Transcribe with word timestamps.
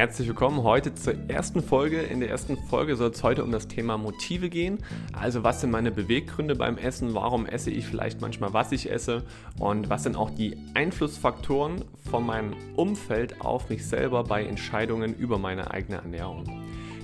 Herzlich 0.00 0.28
willkommen 0.28 0.62
heute 0.62 0.94
zur 0.94 1.12
ersten 1.28 1.62
Folge. 1.62 2.00
In 2.00 2.20
der 2.20 2.30
ersten 2.30 2.56
Folge 2.56 2.96
soll 2.96 3.10
es 3.10 3.22
heute 3.22 3.44
um 3.44 3.52
das 3.52 3.68
Thema 3.68 3.98
Motive 3.98 4.48
gehen. 4.48 4.78
Also 5.12 5.44
was 5.44 5.60
sind 5.60 5.72
meine 5.72 5.90
Beweggründe 5.90 6.54
beim 6.54 6.78
Essen? 6.78 7.12
Warum 7.12 7.44
esse 7.44 7.70
ich 7.70 7.84
vielleicht 7.84 8.22
manchmal, 8.22 8.54
was 8.54 8.72
ich 8.72 8.90
esse? 8.90 9.24
Und 9.58 9.90
was 9.90 10.04
sind 10.04 10.16
auch 10.16 10.30
die 10.30 10.56
Einflussfaktoren 10.72 11.84
von 12.10 12.24
meinem 12.24 12.54
Umfeld 12.76 13.42
auf 13.42 13.68
mich 13.68 13.86
selber 13.86 14.24
bei 14.24 14.42
Entscheidungen 14.42 15.14
über 15.14 15.36
meine 15.36 15.70
eigene 15.70 15.98
Ernährung? 15.98 16.44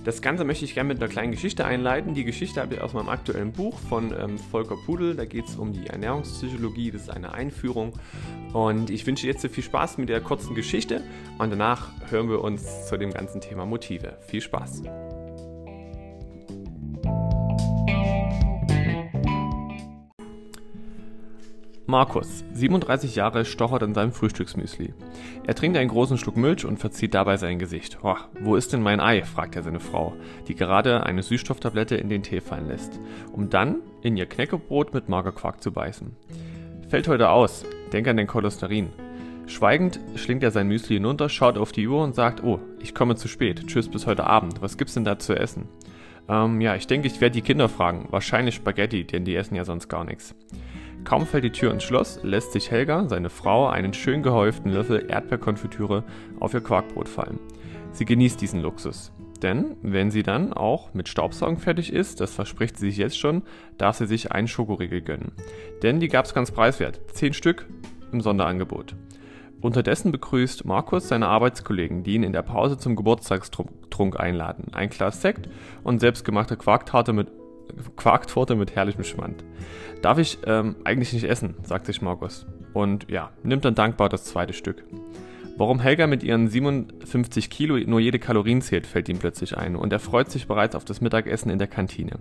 Das 0.06 0.22
Ganze 0.22 0.44
möchte 0.44 0.64
ich 0.64 0.74
gerne 0.74 0.86
mit 0.86 1.02
einer 1.02 1.10
kleinen 1.10 1.32
Geschichte 1.32 1.64
einleiten. 1.64 2.14
Die 2.14 2.22
Geschichte 2.22 2.60
habe 2.60 2.76
ich 2.76 2.80
aus 2.80 2.92
meinem 2.92 3.08
aktuellen 3.08 3.50
Buch 3.50 3.76
von 3.76 4.14
ähm, 4.16 4.38
Volker 4.38 4.76
Pudel. 4.86 5.16
Da 5.16 5.24
geht 5.24 5.48
es 5.48 5.56
um 5.56 5.72
die 5.72 5.88
Ernährungspsychologie. 5.88 6.92
Das 6.92 7.02
ist 7.02 7.10
eine 7.10 7.34
Einführung. 7.34 7.92
Und 8.52 8.88
ich 8.88 9.04
wünsche 9.04 9.26
jetzt 9.26 9.44
viel 9.44 9.64
Spaß 9.64 9.98
mit 9.98 10.08
der 10.08 10.20
kurzen 10.20 10.54
Geschichte. 10.54 11.02
Und 11.38 11.50
danach 11.50 11.90
hören 12.08 12.28
wir 12.28 12.40
uns 12.40 12.86
zu 12.86 12.96
dem 12.96 13.12
ganzen 13.12 13.40
Thema 13.40 13.66
Motive. 13.66 14.16
Viel 14.28 14.42
Spaß! 14.42 14.84
Markus, 21.88 22.44
37 22.52 23.14
Jahre, 23.14 23.44
stochert 23.44 23.82
in 23.84 23.94
seinem 23.94 24.10
Frühstücksmüsli. 24.10 24.92
Er 25.46 25.54
trinkt 25.54 25.78
einen 25.78 25.88
großen 25.88 26.18
Schluck 26.18 26.36
Milch 26.36 26.64
und 26.64 26.78
verzieht 26.78 27.14
dabei 27.14 27.36
sein 27.36 27.60
Gesicht. 27.60 27.98
Oh, 28.02 28.16
wo 28.40 28.56
ist 28.56 28.72
denn 28.72 28.82
mein 28.82 28.98
Ei? 28.98 29.22
fragt 29.22 29.54
er 29.54 29.62
seine 29.62 29.78
Frau, 29.78 30.12
die 30.48 30.56
gerade 30.56 31.06
eine 31.06 31.22
Süßstofftablette 31.22 31.94
in 31.94 32.08
den 32.08 32.24
Tee 32.24 32.40
fallen 32.40 32.66
lässt, 32.66 32.98
um 33.32 33.50
dann 33.50 33.76
in 34.02 34.16
ihr 34.16 34.26
Knäckebrot 34.26 34.94
mit 34.94 35.08
Magerquark 35.08 35.62
zu 35.62 35.70
beißen. 35.70 36.16
Fällt 36.88 37.06
heute 37.06 37.28
aus, 37.28 37.64
denk 37.92 38.08
an 38.08 38.16
den 38.16 38.26
Cholesterin. 38.26 38.88
Schweigend 39.46 40.00
schlingt 40.16 40.42
er 40.42 40.50
sein 40.50 40.66
Müsli 40.66 40.96
hinunter, 40.96 41.28
schaut 41.28 41.56
auf 41.56 41.70
die 41.70 41.86
Uhr 41.86 42.02
und 42.02 42.16
sagt, 42.16 42.42
oh, 42.42 42.58
ich 42.80 42.96
komme 42.96 43.14
zu 43.14 43.28
spät, 43.28 43.64
tschüss 43.68 43.88
bis 43.88 44.08
heute 44.08 44.24
Abend, 44.24 44.60
was 44.60 44.76
gibt's 44.76 44.94
denn 44.94 45.04
da 45.04 45.20
zu 45.20 45.38
essen? 45.38 45.68
Ähm, 46.28 46.60
ja, 46.60 46.74
ich 46.74 46.88
denke, 46.88 47.06
ich 47.06 47.20
werde 47.20 47.34
die 47.34 47.42
Kinder 47.42 47.68
fragen, 47.68 48.08
wahrscheinlich 48.10 48.56
Spaghetti, 48.56 49.04
denn 49.04 49.24
die 49.24 49.36
essen 49.36 49.54
ja 49.54 49.64
sonst 49.64 49.86
gar 49.86 50.04
nichts. 50.04 50.34
Kaum 51.06 51.24
fällt 51.24 51.44
die 51.44 51.52
Tür 51.52 51.70
ins 51.70 51.84
Schloss, 51.84 52.18
lässt 52.24 52.50
sich 52.50 52.72
Helga, 52.72 53.08
seine 53.08 53.30
Frau, 53.30 53.68
einen 53.68 53.94
schön 53.94 54.24
gehäuften 54.24 54.72
Löffel 54.72 55.06
Erdbeerkonfitüre 55.08 56.02
auf 56.40 56.52
ihr 56.52 56.60
Quarkbrot 56.60 57.08
fallen. 57.08 57.38
Sie 57.92 58.04
genießt 58.04 58.40
diesen 58.40 58.60
Luxus. 58.60 59.12
Denn 59.40 59.76
wenn 59.82 60.10
sie 60.10 60.24
dann 60.24 60.52
auch 60.52 60.94
mit 60.94 61.08
Staubsaugen 61.08 61.58
fertig 61.58 61.92
ist, 61.92 62.20
das 62.20 62.34
verspricht 62.34 62.76
sie 62.76 62.86
sich 62.86 62.96
jetzt 62.96 63.20
schon, 63.20 63.42
darf 63.78 63.96
sie 63.96 64.06
sich 64.06 64.32
einen 64.32 64.48
Schokoriegel 64.48 65.00
gönnen. 65.00 65.30
Denn 65.84 66.00
die 66.00 66.08
gab's 66.08 66.34
ganz 66.34 66.50
preiswert. 66.50 67.00
Zehn 67.12 67.34
Stück 67.34 67.68
im 68.10 68.20
Sonderangebot. 68.20 68.96
Unterdessen 69.60 70.10
begrüßt 70.10 70.64
Markus 70.64 71.06
seine 71.06 71.28
Arbeitskollegen, 71.28 72.02
die 72.02 72.14
ihn 72.14 72.24
in 72.24 72.32
der 72.32 72.42
Pause 72.42 72.78
zum 72.78 72.96
Geburtstagstrunk 72.96 74.18
einladen. 74.18 74.72
Ein 74.72 74.90
Glas 74.90 75.22
Sekt 75.22 75.48
und 75.84 76.00
selbstgemachte 76.00 76.56
Quarktarte 76.56 77.12
mit 77.12 77.28
Quarktorte 77.96 78.54
mit 78.54 78.74
herrlichem 78.74 79.04
Schmand. 79.04 79.44
Darf 80.02 80.18
ich 80.18 80.38
ähm, 80.46 80.76
eigentlich 80.84 81.12
nicht 81.12 81.24
essen, 81.24 81.54
sagt 81.62 81.86
sich 81.86 82.02
Markus. 82.02 82.46
Und 82.72 83.10
ja, 83.10 83.30
nimmt 83.42 83.64
dann 83.64 83.74
dankbar 83.74 84.08
das 84.08 84.24
zweite 84.24 84.52
Stück. 84.52 84.84
Warum 85.58 85.80
Helga 85.80 86.06
mit 86.06 86.22
ihren 86.22 86.48
57 86.48 87.48
Kilo 87.48 87.78
nur 87.78 87.98
jede 87.98 88.18
Kalorien 88.18 88.60
zählt, 88.60 88.86
fällt 88.86 89.08
ihm 89.08 89.18
plötzlich 89.18 89.56
ein 89.56 89.74
und 89.74 89.90
er 89.90 90.00
freut 90.00 90.30
sich 90.30 90.46
bereits 90.46 90.74
auf 90.74 90.84
das 90.84 91.00
Mittagessen 91.00 91.48
in 91.48 91.58
der 91.58 91.66
Kantine. 91.66 92.18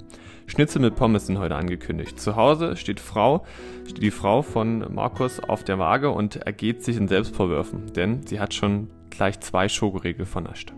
Schnitzel 0.47 0.81
mit 0.81 0.95
Pommes 0.95 1.27
sind 1.27 1.37
heute 1.37 1.55
angekündigt. 1.55 2.17
Zu 2.17 2.37
Hause 2.37 2.77
steht, 2.77 3.01
Frau, 3.01 3.43
steht 3.83 4.01
die 4.01 4.11
Frau 4.11 4.41
von 4.41 4.85
Markus 4.93 5.41
auf 5.41 5.65
der 5.65 5.79
Waage 5.79 6.11
und 6.11 6.37
ergeht 6.37 6.85
sich 6.85 6.95
in 6.95 7.09
Selbstvorwürfen, 7.09 7.91
denn 7.93 8.25
sie 8.25 8.39
hat 8.39 8.53
schon 8.53 8.87
gleich 9.09 9.41
zwei 9.41 9.67
Schokoriegel 9.67 10.25
vernascht. 10.25 10.73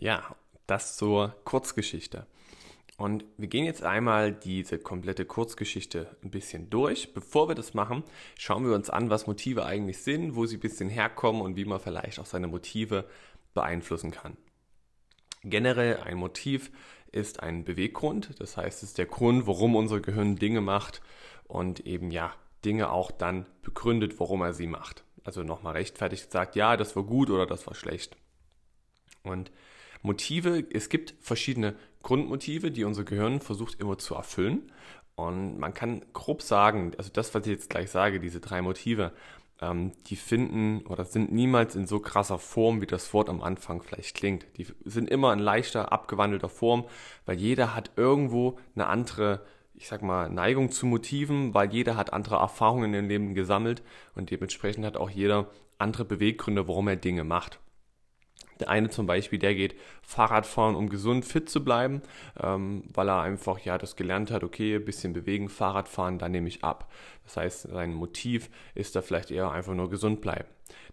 Ja, 0.00 0.36
das 0.68 0.96
zur 0.96 1.34
Kurzgeschichte. 1.44 2.26
Und 2.98 3.24
wir 3.36 3.48
gehen 3.48 3.64
jetzt 3.64 3.82
einmal 3.82 4.32
diese 4.32 4.78
komplette 4.78 5.24
Kurzgeschichte 5.24 6.16
ein 6.22 6.30
bisschen 6.30 6.70
durch. 6.70 7.14
Bevor 7.14 7.48
wir 7.48 7.56
das 7.56 7.74
machen, 7.74 8.04
schauen 8.36 8.64
wir 8.64 8.76
uns 8.76 8.90
an, 8.90 9.10
was 9.10 9.26
Motive 9.26 9.66
eigentlich 9.66 9.98
sind, 9.98 10.36
wo 10.36 10.46
sie 10.46 10.56
ein 10.56 10.60
bisschen 10.60 10.88
herkommen 10.88 11.42
und 11.42 11.56
wie 11.56 11.64
man 11.64 11.80
vielleicht 11.80 12.20
auch 12.20 12.26
seine 12.26 12.46
Motive 12.46 13.06
beeinflussen 13.54 14.12
kann. 14.12 14.36
Generell 15.42 15.96
ein 15.98 16.16
Motiv 16.16 16.70
ist 17.10 17.42
ein 17.42 17.64
Beweggrund, 17.64 18.40
das 18.40 18.56
heißt, 18.56 18.82
es 18.82 18.90
ist 18.90 18.98
der 18.98 19.06
Grund, 19.06 19.48
warum 19.48 19.74
unser 19.74 19.98
Gehirn 20.00 20.36
Dinge 20.36 20.60
macht 20.60 21.00
und 21.44 21.86
eben 21.86 22.12
ja, 22.12 22.32
Dinge 22.64 22.90
auch 22.90 23.10
dann 23.10 23.46
begründet, 23.62 24.20
warum 24.20 24.42
er 24.42 24.52
sie 24.52 24.66
macht. 24.68 25.04
Also 25.24 25.42
nochmal 25.42 25.72
rechtfertigt 25.74 26.30
sagt, 26.30 26.54
ja, 26.54 26.76
das 26.76 26.94
war 26.94 27.02
gut 27.02 27.30
oder 27.30 27.46
das 27.46 27.66
war 27.66 27.74
schlecht. 27.74 28.16
Und 29.24 29.50
Motive, 30.02 30.64
es 30.72 30.88
gibt 30.88 31.14
verschiedene 31.20 31.74
Grundmotive, 32.02 32.70
die 32.70 32.84
unser 32.84 33.04
Gehirn 33.04 33.40
versucht 33.40 33.80
immer 33.80 33.98
zu 33.98 34.14
erfüllen. 34.14 34.70
Und 35.14 35.58
man 35.58 35.74
kann 35.74 36.02
grob 36.12 36.42
sagen, 36.42 36.92
also 36.96 37.10
das, 37.12 37.34
was 37.34 37.44
ich 37.44 37.52
jetzt 37.52 37.70
gleich 37.70 37.90
sage, 37.90 38.20
diese 38.20 38.40
drei 38.40 38.62
Motive, 38.62 39.12
ähm, 39.60 39.92
die 40.06 40.16
finden 40.16 40.86
oder 40.86 41.04
sind 41.04 41.32
niemals 41.32 41.74
in 41.74 41.86
so 41.86 41.98
krasser 41.98 42.38
Form, 42.38 42.80
wie 42.80 42.86
das 42.86 43.12
Wort 43.12 43.28
am 43.28 43.42
Anfang 43.42 43.82
vielleicht 43.82 44.14
klingt. 44.16 44.46
Die 44.56 44.66
sind 44.84 45.10
immer 45.10 45.32
in 45.32 45.40
leichter, 45.40 45.92
abgewandelter 45.92 46.48
Form, 46.48 46.84
weil 47.26 47.36
jeder 47.36 47.74
hat 47.74 47.90
irgendwo 47.96 48.58
eine 48.74 48.86
andere, 48.86 49.44
ich 49.74 49.88
sag 49.88 50.02
mal, 50.02 50.28
Neigung 50.30 50.70
zu 50.70 50.86
Motiven, 50.86 51.54
weil 51.54 51.72
jeder 51.72 51.96
hat 51.96 52.12
andere 52.12 52.36
Erfahrungen 52.36 52.94
im 52.94 53.08
Leben 53.08 53.34
gesammelt 53.34 53.82
und 54.14 54.30
dementsprechend 54.30 54.84
hat 54.84 54.96
auch 54.96 55.10
jeder 55.10 55.50
andere 55.78 56.04
Beweggründe, 56.04 56.68
warum 56.68 56.88
er 56.88 56.96
Dinge 56.96 57.24
macht. 57.24 57.58
Der 58.60 58.68
eine 58.68 58.90
zum 58.90 59.06
Beispiel, 59.06 59.38
der 59.38 59.54
geht 59.54 59.76
Fahrrad 60.02 60.46
fahren, 60.46 60.74
um 60.74 60.88
gesund 60.88 61.24
fit 61.24 61.48
zu 61.48 61.64
bleiben, 61.64 62.02
ähm, 62.40 62.84
weil 62.92 63.08
er 63.08 63.20
einfach 63.20 63.58
ja 63.60 63.78
das 63.78 63.96
gelernt 63.96 64.30
hat, 64.30 64.44
okay, 64.44 64.76
ein 64.76 64.84
bisschen 64.84 65.12
bewegen, 65.12 65.48
Fahrrad 65.48 65.88
fahren, 65.88 66.18
dann 66.18 66.32
nehme 66.32 66.48
ich 66.48 66.64
ab. 66.64 66.90
Das 67.24 67.36
heißt, 67.36 67.62
sein 67.70 67.94
Motiv 67.94 68.50
ist 68.74 68.96
da 68.96 69.02
vielleicht 69.02 69.30
eher 69.30 69.50
einfach 69.50 69.74
nur 69.74 69.90
gesund 69.90 70.20
bleiben. 70.20 70.48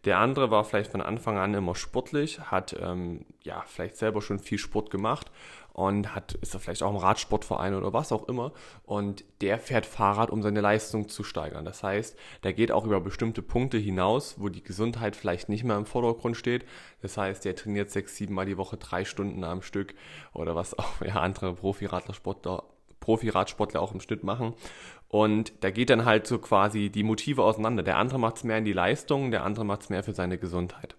Der 0.06 0.20
andere 0.20 0.52
war 0.52 0.64
vielleicht 0.64 0.92
von 0.92 1.02
Anfang 1.02 1.38
an 1.38 1.54
immer 1.54 1.76
sportlich, 1.76 2.40
hat 2.40 2.76
ähm, 2.80 3.26
ja 3.44 3.64
vielleicht 3.68 3.98
selber 3.98 4.22
schon 4.22 4.40
viel 4.40 4.58
Sport 4.58 4.92
gemacht 4.92 5.32
und 5.76 6.16
hat, 6.16 6.36
ist 6.36 6.54
er 6.54 6.62
vielleicht 6.62 6.84
auch 6.84 6.92
im 6.92 6.96
Radsportverein 6.96 7.74
oder 7.74 7.92
was 7.92 8.14
auch 8.14 8.30
immer. 8.30 8.54
Und 8.84 9.26
der 9.42 9.60
fährt 9.60 9.86
Fahrrad, 9.86 10.30
um 10.30 10.42
seine 10.42 10.62
Leistung 10.62 11.10
zu 11.10 11.26
steigern. 11.26 11.66
Das 11.66 11.84
heißt, 11.84 12.18
der 12.44 12.54
geht 12.54 12.72
auch 12.72 12.86
über 12.86 13.02
bestimmte 13.02 13.42
Punkte 13.42 13.78
hinaus, 13.78 14.40
wo 14.40 14.48
die 14.48 14.64
Gesundheit 14.64 15.18
vielleicht 15.18 15.50
nicht 15.50 15.66
mehr 15.66 15.76
im 15.76 15.86
Vordergrund 15.86 16.38
steht. 16.38 16.64
Das 17.02 17.18
heißt, 17.18 17.44
der 17.44 17.58
trainiert 17.58 17.92
sechs, 17.92 18.16
sieben 18.16 18.34
Mal 18.34 18.46
die 18.46 18.58
Woche 18.58 18.78
drei 18.78 19.04
Stunden 19.04 19.44
am 19.44 19.62
Stück 19.62 19.96
oder 20.34 20.56
was 20.56 20.80
auch 20.80 21.02
ja, 21.06 21.16
andere 21.16 21.56
Profi-Radlersportler 21.56 22.64
Profi-Radsportler 23.02 23.82
auch 23.82 23.92
im 23.94 24.00
Schnitt 24.00 24.24
machen. 24.24 24.54
Und 25.10 25.52
da 25.60 25.72
geht 25.72 25.90
dann 25.90 26.06
halt 26.06 26.26
so 26.26 26.40
quasi 26.40 26.90
die 26.90 27.04
Motive 27.04 27.44
auseinander. 27.44 27.84
Der 27.84 27.98
andere 27.98 28.18
macht 28.18 28.38
es 28.38 28.44
mehr 28.46 28.58
in 28.58 28.66
die 28.66 28.74
Leistung, 28.74 29.30
der 29.30 29.44
andere 29.44 29.66
macht 29.66 29.82
es 29.82 29.90
mehr 29.90 30.04
für 30.04 30.14
seine 30.14 30.38
Gesundheit. 30.38 30.96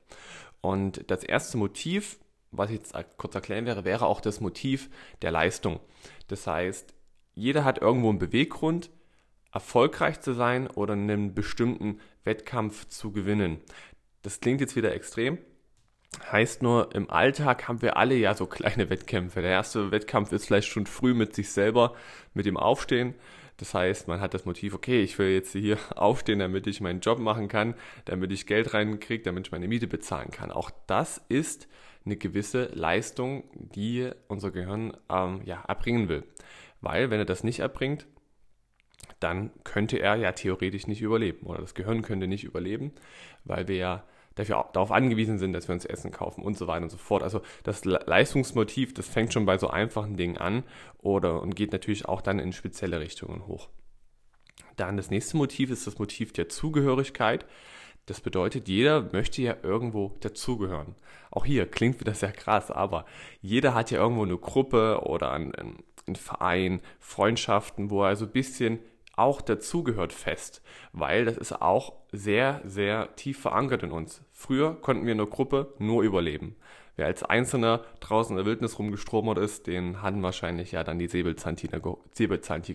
Und 0.60 1.10
das 1.10 1.24
erste 1.24 1.56
Motiv 1.56 2.18
was 2.56 2.70
ich 2.70 2.76
jetzt 2.76 2.94
kurz 3.16 3.34
erklären 3.34 3.66
wäre, 3.66 3.84
wäre 3.84 4.06
auch 4.06 4.20
das 4.20 4.40
Motiv 4.40 4.90
der 5.22 5.30
Leistung. 5.30 5.80
Das 6.28 6.46
heißt, 6.46 6.94
jeder 7.34 7.64
hat 7.64 7.78
irgendwo 7.78 8.08
einen 8.08 8.18
Beweggrund, 8.18 8.90
erfolgreich 9.52 10.20
zu 10.20 10.32
sein 10.32 10.66
oder 10.68 10.92
einen 10.92 11.34
bestimmten 11.34 12.00
Wettkampf 12.24 12.88
zu 12.88 13.12
gewinnen. 13.12 13.58
Das 14.22 14.40
klingt 14.40 14.60
jetzt 14.60 14.76
wieder 14.76 14.94
extrem. 14.94 15.38
Heißt 16.30 16.62
nur, 16.62 16.94
im 16.94 17.10
Alltag 17.10 17.68
haben 17.68 17.82
wir 17.82 17.96
alle 17.96 18.14
ja 18.14 18.34
so 18.34 18.46
kleine 18.46 18.90
Wettkämpfe. 18.90 19.42
Der 19.42 19.50
erste 19.50 19.90
Wettkampf 19.90 20.32
ist 20.32 20.46
vielleicht 20.46 20.68
schon 20.68 20.86
früh 20.86 21.14
mit 21.14 21.34
sich 21.34 21.50
selber, 21.50 21.94
mit 22.34 22.46
dem 22.46 22.56
Aufstehen. 22.56 23.14
Das 23.58 23.72
heißt, 23.72 24.06
man 24.08 24.20
hat 24.20 24.34
das 24.34 24.44
Motiv, 24.44 24.74
okay, 24.74 25.00
ich 25.02 25.18
will 25.18 25.30
jetzt 25.30 25.52
hier 25.52 25.78
aufstehen, 25.96 26.38
damit 26.38 26.66
ich 26.66 26.80
meinen 26.80 27.00
Job 27.00 27.18
machen 27.18 27.48
kann, 27.48 27.74
damit 28.04 28.32
ich 28.32 28.46
Geld 28.46 28.74
reinkriege, 28.74 29.24
damit 29.24 29.46
ich 29.46 29.52
meine 29.52 29.68
Miete 29.68 29.86
bezahlen 29.86 30.30
kann. 30.30 30.50
Auch 30.50 30.70
das 30.86 31.22
ist 31.28 31.68
eine 32.06 32.16
gewisse 32.16 32.66
Leistung, 32.72 33.44
die 33.52 34.10
unser 34.28 34.50
Gehirn 34.50 34.96
ähm, 35.10 35.42
ja, 35.44 35.62
erbringen 35.66 36.08
will. 36.08 36.24
Weil, 36.80 37.10
wenn 37.10 37.18
er 37.18 37.24
das 37.26 37.44
nicht 37.44 37.58
erbringt, 37.58 38.06
dann 39.20 39.50
könnte 39.64 39.98
er 39.98 40.16
ja 40.16 40.32
theoretisch 40.32 40.86
nicht 40.86 41.02
überleben 41.02 41.46
oder 41.46 41.60
das 41.60 41.74
Gehirn 41.74 42.02
könnte 42.02 42.26
nicht 42.26 42.44
überleben, 42.44 42.92
weil 43.44 43.68
wir 43.68 43.76
ja 43.76 44.04
dafür, 44.34 44.68
darauf 44.72 44.92
angewiesen 44.92 45.38
sind, 45.38 45.52
dass 45.52 45.68
wir 45.68 45.74
uns 45.74 45.84
Essen 45.84 46.10
kaufen 46.12 46.42
und 46.42 46.56
so 46.56 46.66
weiter 46.66 46.84
und 46.84 46.90
so 46.90 46.98
fort. 46.98 47.22
Also 47.22 47.40
das 47.64 47.84
Leistungsmotiv, 47.84 48.94
das 48.94 49.08
fängt 49.08 49.32
schon 49.32 49.46
bei 49.46 49.58
so 49.58 49.68
einfachen 49.68 50.16
Dingen 50.16 50.36
an 50.36 50.62
oder 50.98 51.42
und 51.42 51.56
geht 51.56 51.72
natürlich 51.72 52.06
auch 52.06 52.20
dann 52.20 52.38
in 52.38 52.52
spezielle 52.52 53.00
Richtungen 53.00 53.46
hoch. 53.46 53.68
Dann 54.76 54.96
das 54.96 55.10
nächste 55.10 55.36
Motiv 55.38 55.70
ist 55.70 55.86
das 55.86 55.98
Motiv 55.98 56.32
der 56.32 56.48
Zugehörigkeit. 56.48 57.46
Das 58.06 58.20
bedeutet, 58.20 58.68
jeder 58.68 59.08
möchte 59.12 59.42
ja 59.42 59.56
irgendwo 59.62 60.12
dazugehören. 60.20 60.94
Auch 61.32 61.44
hier 61.44 61.66
klingt 61.66 61.98
wieder 62.00 62.14
sehr 62.14 62.32
krass, 62.32 62.70
aber 62.70 63.04
jeder 63.42 63.74
hat 63.74 63.90
ja 63.90 63.98
irgendwo 63.98 64.22
eine 64.22 64.38
Gruppe 64.38 65.02
oder 65.04 65.32
einen, 65.32 65.52
einen 65.54 66.16
Verein, 66.16 66.80
Freundschaften, 67.00 67.90
wo 67.90 68.04
er 68.04 68.14
so 68.14 68.26
ein 68.26 68.30
bisschen 68.30 68.78
auch 69.16 69.40
dazugehört 69.40 70.12
fest, 70.12 70.62
weil 70.92 71.24
das 71.24 71.36
ist 71.36 71.60
auch 71.60 71.94
sehr, 72.12 72.60
sehr 72.64 73.16
tief 73.16 73.40
verankert 73.40 73.82
in 73.82 73.90
uns. 73.90 74.22
Früher 74.30 74.80
konnten 74.80 75.04
wir 75.04 75.12
in 75.12 75.18
der 75.18 75.26
Gruppe 75.26 75.74
nur 75.78 76.02
überleben. 76.02 76.54
Wer 76.96 77.06
als 77.06 77.22
Einzelner 77.22 77.84
draußen 78.00 78.32
in 78.32 78.36
der 78.38 78.46
Wildnis 78.46 78.78
rumgestromert 78.78 79.36
ist, 79.36 79.66
den 79.66 80.00
hatten 80.00 80.22
wahrscheinlich 80.22 80.72
ja 80.72 80.82
dann 80.82 80.98
die 80.98 81.08
Säbelzahntiger 81.08 81.80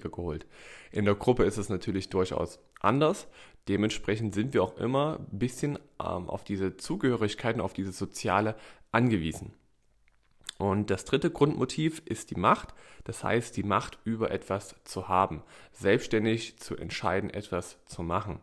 geholt. 0.10 0.46
In 0.92 1.06
der 1.06 1.16
Gruppe 1.16 1.44
ist 1.44 1.58
es 1.58 1.70
natürlich 1.70 2.10
durchaus 2.10 2.60
anders. 2.82 3.28
Dementsprechend 3.68 4.34
sind 4.34 4.54
wir 4.54 4.64
auch 4.64 4.78
immer 4.78 5.20
ein 5.20 5.38
bisschen 5.40 5.78
ähm, 6.00 6.30
auf 6.30 6.44
diese 6.44 6.78
Zugehörigkeiten, 6.78 7.62
auf 7.62 7.74
diese 7.74 7.92
soziale 7.92 8.56
angewiesen. 8.92 9.54
Und 10.58 10.92
das 10.92 11.06
dritte 11.06 11.32
Grundmotiv 11.32 12.04
ist 12.06 12.30
die 12.30 12.40
Macht, 12.40 12.76
das 13.04 13.24
heißt 13.24 13.58
die 13.58 13.64
Macht 13.64 13.98
über 14.04 14.30
etwas 14.30 14.76
zu 14.84 15.08
haben, 15.08 15.42
selbstständig 15.72 16.60
zu 16.60 16.78
entscheiden, 16.78 17.32
etwas 17.32 17.78
zu 17.86 18.04
machen. 18.04 18.40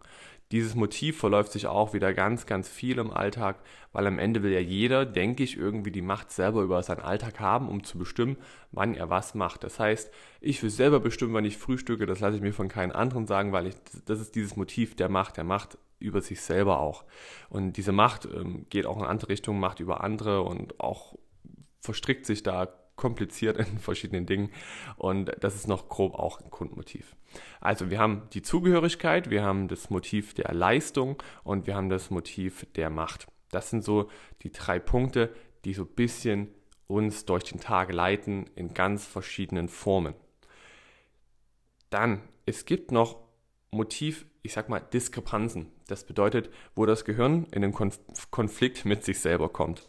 Dieses 0.50 0.74
Motiv 0.74 1.18
verläuft 1.18 1.52
sich 1.52 1.66
auch 1.66 1.92
wieder 1.92 2.14
ganz, 2.14 2.46
ganz 2.46 2.68
viel 2.68 2.98
im 2.98 3.10
Alltag, 3.10 3.56
weil 3.92 4.06
am 4.06 4.18
Ende 4.18 4.42
will 4.42 4.52
ja 4.52 4.60
jeder, 4.60 5.04
denke 5.04 5.42
ich, 5.42 5.58
irgendwie 5.58 5.90
die 5.90 6.02
Macht 6.02 6.30
selber 6.30 6.62
über 6.62 6.82
seinen 6.82 7.00
Alltag 7.00 7.38
haben, 7.38 7.68
um 7.68 7.84
zu 7.84 7.98
bestimmen, 7.98 8.38
wann 8.72 8.94
er 8.94 9.10
was 9.10 9.34
macht. 9.34 9.62
Das 9.62 9.78
heißt, 9.78 10.10
ich 10.40 10.62
will 10.62 10.70
selber 10.70 11.00
bestimmen, 11.00 11.34
wann 11.34 11.44
ich 11.44 11.58
frühstücke, 11.58 12.06
das 12.06 12.20
lasse 12.20 12.36
ich 12.36 12.42
mir 12.42 12.54
von 12.54 12.68
keinem 12.68 12.92
anderen 12.92 13.26
sagen, 13.26 13.52
weil 13.52 13.66
ich, 13.66 13.74
das 14.06 14.20
ist 14.20 14.34
dieses 14.34 14.56
Motiv 14.56 14.96
der 14.96 15.10
Macht, 15.10 15.36
der 15.36 15.44
Macht 15.44 15.76
über 15.98 16.22
sich 16.22 16.40
selber 16.40 16.80
auch. 16.80 17.04
Und 17.50 17.76
diese 17.76 17.92
Macht 17.92 18.24
ähm, 18.26 18.64
geht 18.70 18.86
auch 18.86 18.98
in 18.98 19.04
andere 19.04 19.28
Richtungen, 19.28 19.60
Macht 19.60 19.80
über 19.80 20.02
andere 20.02 20.42
und 20.42 20.80
auch 20.80 21.14
verstrickt 21.80 22.24
sich 22.24 22.42
da 22.42 22.68
kompliziert 22.96 23.56
in 23.70 23.78
verschiedenen 23.78 24.24
Dingen 24.24 24.50
und 24.96 25.30
das 25.40 25.54
ist 25.54 25.68
noch 25.68 25.88
grob 25.88 26.14
auch 26.14 26.40
ein 26.40 26.50
Grundmotiv. 26.50 27.16
Also 27.60 27.90
wir 27.90 27.98
haben 27.98 28.22
die 28.32 28.42
Zugehörigkeit, 28.42 29.30
wir 29.30 29.42
haben 29.42 29.69
das 29.69 29.90
Motiv 29.90 30.34
der 30.34 30.52
Leistung 30.54 31.22
und 31.44 31.66
wir 31.66 31.75
haben 31.75 31.88
das 31.88 32.10
Motiv 32.10 32.66
der 32.75 32.90
Macht. 32.90 33.26
Das 33.50 33.70
sind 33.70 33.84
so 33.84 34.10
die 34.42 34.52
drei 34.52 34.78
Punkte, 34.78 35.34
die 35.64 35.75
so 35.75 35.82
ein 35.82 35.94
bisschen 35.94 36.48
uns 36.86 37.25
durch 37.25 37.44
den 37.44 37.60
Tag 37.60 37.92
leiten 37.92 38.48
in 38.54 38.75
ganz 38.75 39.06
verschiedenen 39.06 39.69
Formen. 39.69 40.14
Dann, 41.90 42.22
es 42.46 42.64
gibt 42.64 42.92
noch 42.92 43.16
Motiv, 43.70 44.26
ich 44.42 44.52
sag 44.54 44.69
mal, 44.69 44.81
Diskrepanzen. 44.81 45.70
Das 45.86 46.04
bedeutet, 46.04 46.50
wo 46.74 46.86
das 46.86 47.04
Gehirn 47.04 47.46
in 47.50 47.62
den 47.62 47.72
Konflikt 48.31 48.84
mit 48.84 49.04
sich 49.04 49.20
selber 49.20 49.48
kommt. 49.50 49.88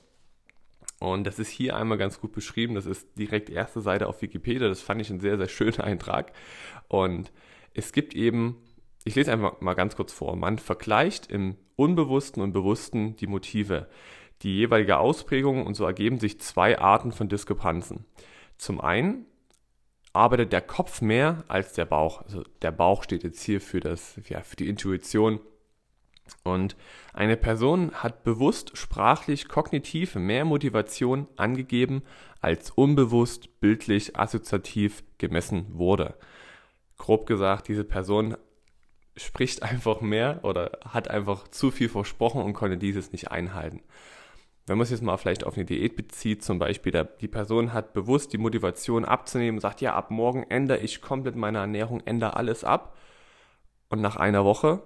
Und 1.00 1.26
das 1.26 1.40
ist 1.40 1.50
hier 1.50 1.76
einmal 1.76 1.98
ganz 1.98 2.20
gut 2.20 2.34
beschrieben. 2.34 2.76
Das 2.76 2.86
ist 2.86 3.08
direkt 3.18 3.50
erste 3.50 3.82
Seite 3.82 4.08
auf 4.08 4.22
Wikipedia. 4.22 4.68
Das 4.68 4.82
fand 4.82 5.02
ich 5.02 5.10
ein 5.10 5.20
sehr, 5.20 5.38
sehr 5.38 5.48
schöner 5.48 5.84
Eintrag. 5.84 6.34
Und 6.88 7.32
es 7.74 7.92
gibt 7.94 8.16
eben, 8.16 8.58
ich 9.06 9.16
lese 9.16 9.32
einfach 9.32 9.62
mal 9.62 9.76
ganz 9.76 9.96
kurz 9.96 10.12
vor. 10.12 10.36
Man 10.36 10.60
vergleicht 10.60 11.32
im 11.32 11.56
Unbewussten 11.76 12.44
und 12.44 12.52
Bewussten 12.52 13.16
die 13.16 13.28
Motive, 13.28 13.88
die 14.42 14.56
jeweilige 14.56 14.98
Ausprägung 14.98 15.66
und 15.66 15.76
so 15.76 15.86
ergeben 15.86 16.20
sich 16.20 16.40
zwei 16.40 16.80
Arten 16.80 17.12
von 17.12 17.30
Diskrepanzen. 17.30 18.06
Zum 18.58 18.82
einen 18.82 19.26
arbeitet 20.14 20.52
der 20.54 20.62
Kopf 20.62 21.02
mehr 21.02 21.44
als 21.48 21.74
der 21.74 21.86
Bauch. 21.86 22.22
Also 22.24 22.44
der 22.62 22.72
Bauch 22.72 23.04
steht 23.04 23.24
jetzt 23.24 23.44
hier 23.44 23.62
für 23.62 23.80
das, 23.80 24.20
ja, 24.28 24.42
für 24.42 24.56
die 24.56 24.68
Intuition, 24.68 25.40
und 26.44 26.76
eine 27.14 27.38
Person 27.38 27.92
hat 27.94 28.24
bewusst 28.24 28.78
sprachlich 28.78 29.48
kognitiv 29.48 30.16
mehr 30.16 30.46
Motivation 30.46 31.28
angegeben, 31.36 32.04
als 32.42 32.72
unbewusst 32.72 33.60
bildlich 33.60 34.18
assoziativ 34.18 35.04
gemessen 35.18 35.66
wurde. 35.72 36.16
Grob 36.98 37.26
gesagt, 37.26 37.68
diese 37.68 37.84
Person 37.84 38.38
spricht 39.18 39.64
einfach 39.64 40.02
mehr 40.02 40.40
oder 40.44 40.80
hat 40.86 41.10
einfach 41.10 41.48
zu 41.48 41.72
viel 41.72 41.90
versprochen 41.90 42.42
und 42.42 42.54
konnte 42.54 42.78
dieses 42.78 43.12
nicht 43.12 43.32
einhalten. 43.32 43.82
Wenn 44.70 44.78
man 44.78 44.84
es 44.84 44.92
jetzt 44.92 45.02
mal 45.02 45.18
vielleicht 45.18 45.46
auf 45.46 45.56
eine 45.56 45.66
Diät 45.66 45.96
bezieht, 45.96 46.44
zum 46.44 46.60
Beispiel, 46.60 46.92
die 47.22 47.28
Person 47.28 47.74
hat 47.74 47.92
bewusst 47.94 48.34
die 48.34 48.38
Motivation 48.38 49.04
abzunehmen, 49.04 49.60
sagt, 49.60 49.82
ja, 49.82 49.96
ab 49.96 50.12
morgen 50.12 50.44
ändere 50.44 50.78
ich 50.78 51.02
komplett 51.02 51.36
meine 51.36 51.58
Ernährung, 51.58 52.02
ändere 52.06 52.36
alles 52.36 52.64
ab. 52.64 52.96
Und 53.90 54.00
nach 54.00 54.16
einer 54.16 54.46
Woche 54.46 54.84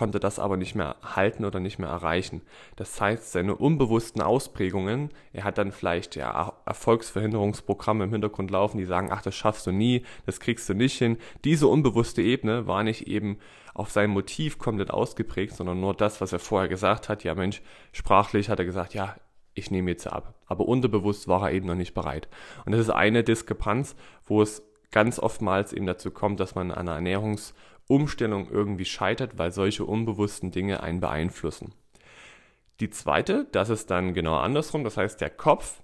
konnte 0.00 0.18
das 0.18 0.38
aber 0.38 0.56
nicht 0.56 0.74
mehr 0.74 0.96
halten 1.02 1.44
oder 1.44 1.60
nicht 1.60 1.78
mehr 1.78 1.90
erreichen. 1.90 2.40
Das 2.76 2.98
heißt, 2.98 3.32
seine 3.32 3.54
unbewussten 3.54 4.22
Ausprägungen, 4.22 5.10
er 5.34 5.44
hat 5.44 5.58
dann 5.58 5.72
vielleicht 5.72 6.16
ja, 6.16 6.54
Erfolgsverhinderungsprogramme 6.64 8.04
im 8.04 8.10
Hintergrund 8.10 8.50
laufen, 8.50 8.78
die 8.78 8.86
sagen, 8.86 9.10
ach, 9.12 9.20
das 9.20 9.34
schaffst 9.34 9.66
du 9.66 9.72
nie, 9.72 10.06
das 10.24 10.40
kriegst 10.40 10.66
du 10.70 10.72
nicht 10.72 10.96
hin. 10.96 11.18
Diese 11.44 11.66
unbewusste 11.66 12.22
Ebene 12.22 12.66
war 12.66 12.82
nicht 12.82 13.08
eben 13.08 13.40
auf 13.74 13.90
sein 13.90 14.08
Motiv 14.08 14.56
komplett 14.56 14.90
ausgeprägt, 14.90 15.54
sondern 15.54 15.80
nur 15.80 15.92
das, 15.92 16.22
was 16.22 16.32
er 16.32 16.38
vorher 16.38 16.70
gesagt 16.70 17.10
hat. 17.10 17.22
Ja, 17.22 17.34
Mensch, 17.34 17.60
sprachlich 17.92 18.48
hat 18.48 18.58
er 18.58 18.64
gesagt, 18.64 18.94
ja, 18.94 19.16
ich 19.52 19.70
nehme 19.70 19.90
jetzt 19.90 20.06
ab. 20.06 20.32
Aber 20.46 20.66
unterbewusst 20.66 21.28
war 21.28 21.42
er 21.42 21.52
eben 21.52 21.66
noch 21.66 21.74
nicht 21.74 21.92
bereit. 21.92 22.26
Und 22.64 22.72
das 22.72 22.80
ist 22.80 22.88
eine 22.90 23.22
Diskrepanz, 23.22 23.96
wo 24.24 24.40
es 24.40 24.62
ganz 24.92 25.18
oftmals 25.18 25.74
eben 25.74 25.84
dazu 25.84 26.10
kommt, 26.10 26.40
dass 26.40 26.54
man 26.54 26.70
an 26.70 26.88
einer 26.88 26.98
Ernährungs- 26.98 27.52
Umstellung 27.90 28.48
irgendwie 28.50 28.84
scheitert, 28.84 29.38
weil 29.38 29.52
solche 29.52 29.84
unbewussten 29.84 30.50
Dinge 30.50 30.82
einen 30.82 31.00
beeinflussen. 31.00 31.74
Die 32.80 32.90
zweite, 32.90 33.46
das 33.52 33.68
ist 33.68 33.90
dann 33.90 34.14
genau 34.14 34.36
andersrum, 34.36 34.84
das 34.84 34.96
heißt, 34.96 35.20
der 35.20 35.30
Kopf 35.30 35.82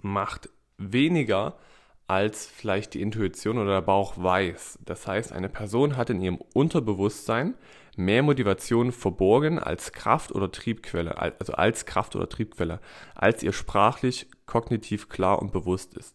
macht 0.00 0.48
weniger 0.78 1.58
als 2.06 2.46
vielleicht 2.46 2.94
die 2.94 3.00
Intuition 3.00 3.58
oder 3.58 3.74
der 3.74 3.82
Bauch 3.82 4.14
weiß. 4.16 4.78
Das 4.84 5.08
heißt, 5.08 5.32
eine 5.32 5.48
Person 5.48 5.96
hat 5.96 6.10
in 6.10 6.20
ihrem 6.20 6.38
Unterbewusstsein 6.54 7.54
mehr 7.96 8.22
Motivation 8.22 8.92
verborgen 8.92 9.58
als 9.58 9.92
Kraft 9.92 10.30
oder 10.32 10.52
Triebquelle, 10.52 11.18
also 11.18 11.54
als 11.54 11.86
Kraft 11.86 12.14
oder 12.14 12.28
Triebquelle, 12.28 12.80
als 13.14 13.42
ihr 13.42 13.52
sprachlich, 13.52 14.28
kognitiv 14.44 15.08
klar 15.08 15.40
und 15.40 15.50
bewusst 15.50 15.94
ist. 15.94 16.14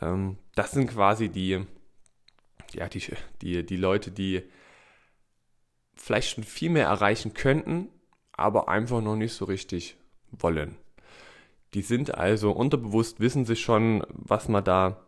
Ähm, 0.00 0.36
das 0.54 0.72
sind 0.72 0.88
quasi 0.88 1.28
die 1.30 1.66
ja, 2.74 2.88
die, 2.88 3.02
die, 3.42 3.64
die 3.64 3.76
Leute, 3.76 4.10
die 4.10 4.42
vielleicht 5.94 6.30
schon 6.30 6.44
viel 6.44 6.70
mehr 6.70 6.86
erreichen 6.86 7.34
könnten, 7.34 7.88
aber 8.32 8.68
einfach 8.68 9.00
noch 9.00 9.16
nicht 9.16 9.32
so 9.32 9.44
richtig 9.44 9.96
wollen. 10.30 10.76
Die 11.74 11.82
sind 11.82 12.14
also 12.14 12.52
unterbewusst, 12.52 13.20
wissen 13.20 13.44
sie 13.44 13.56
schon, 13.56 14.04
was 14.08 14.48
man 14.48 14.64
da, 14.64 15.04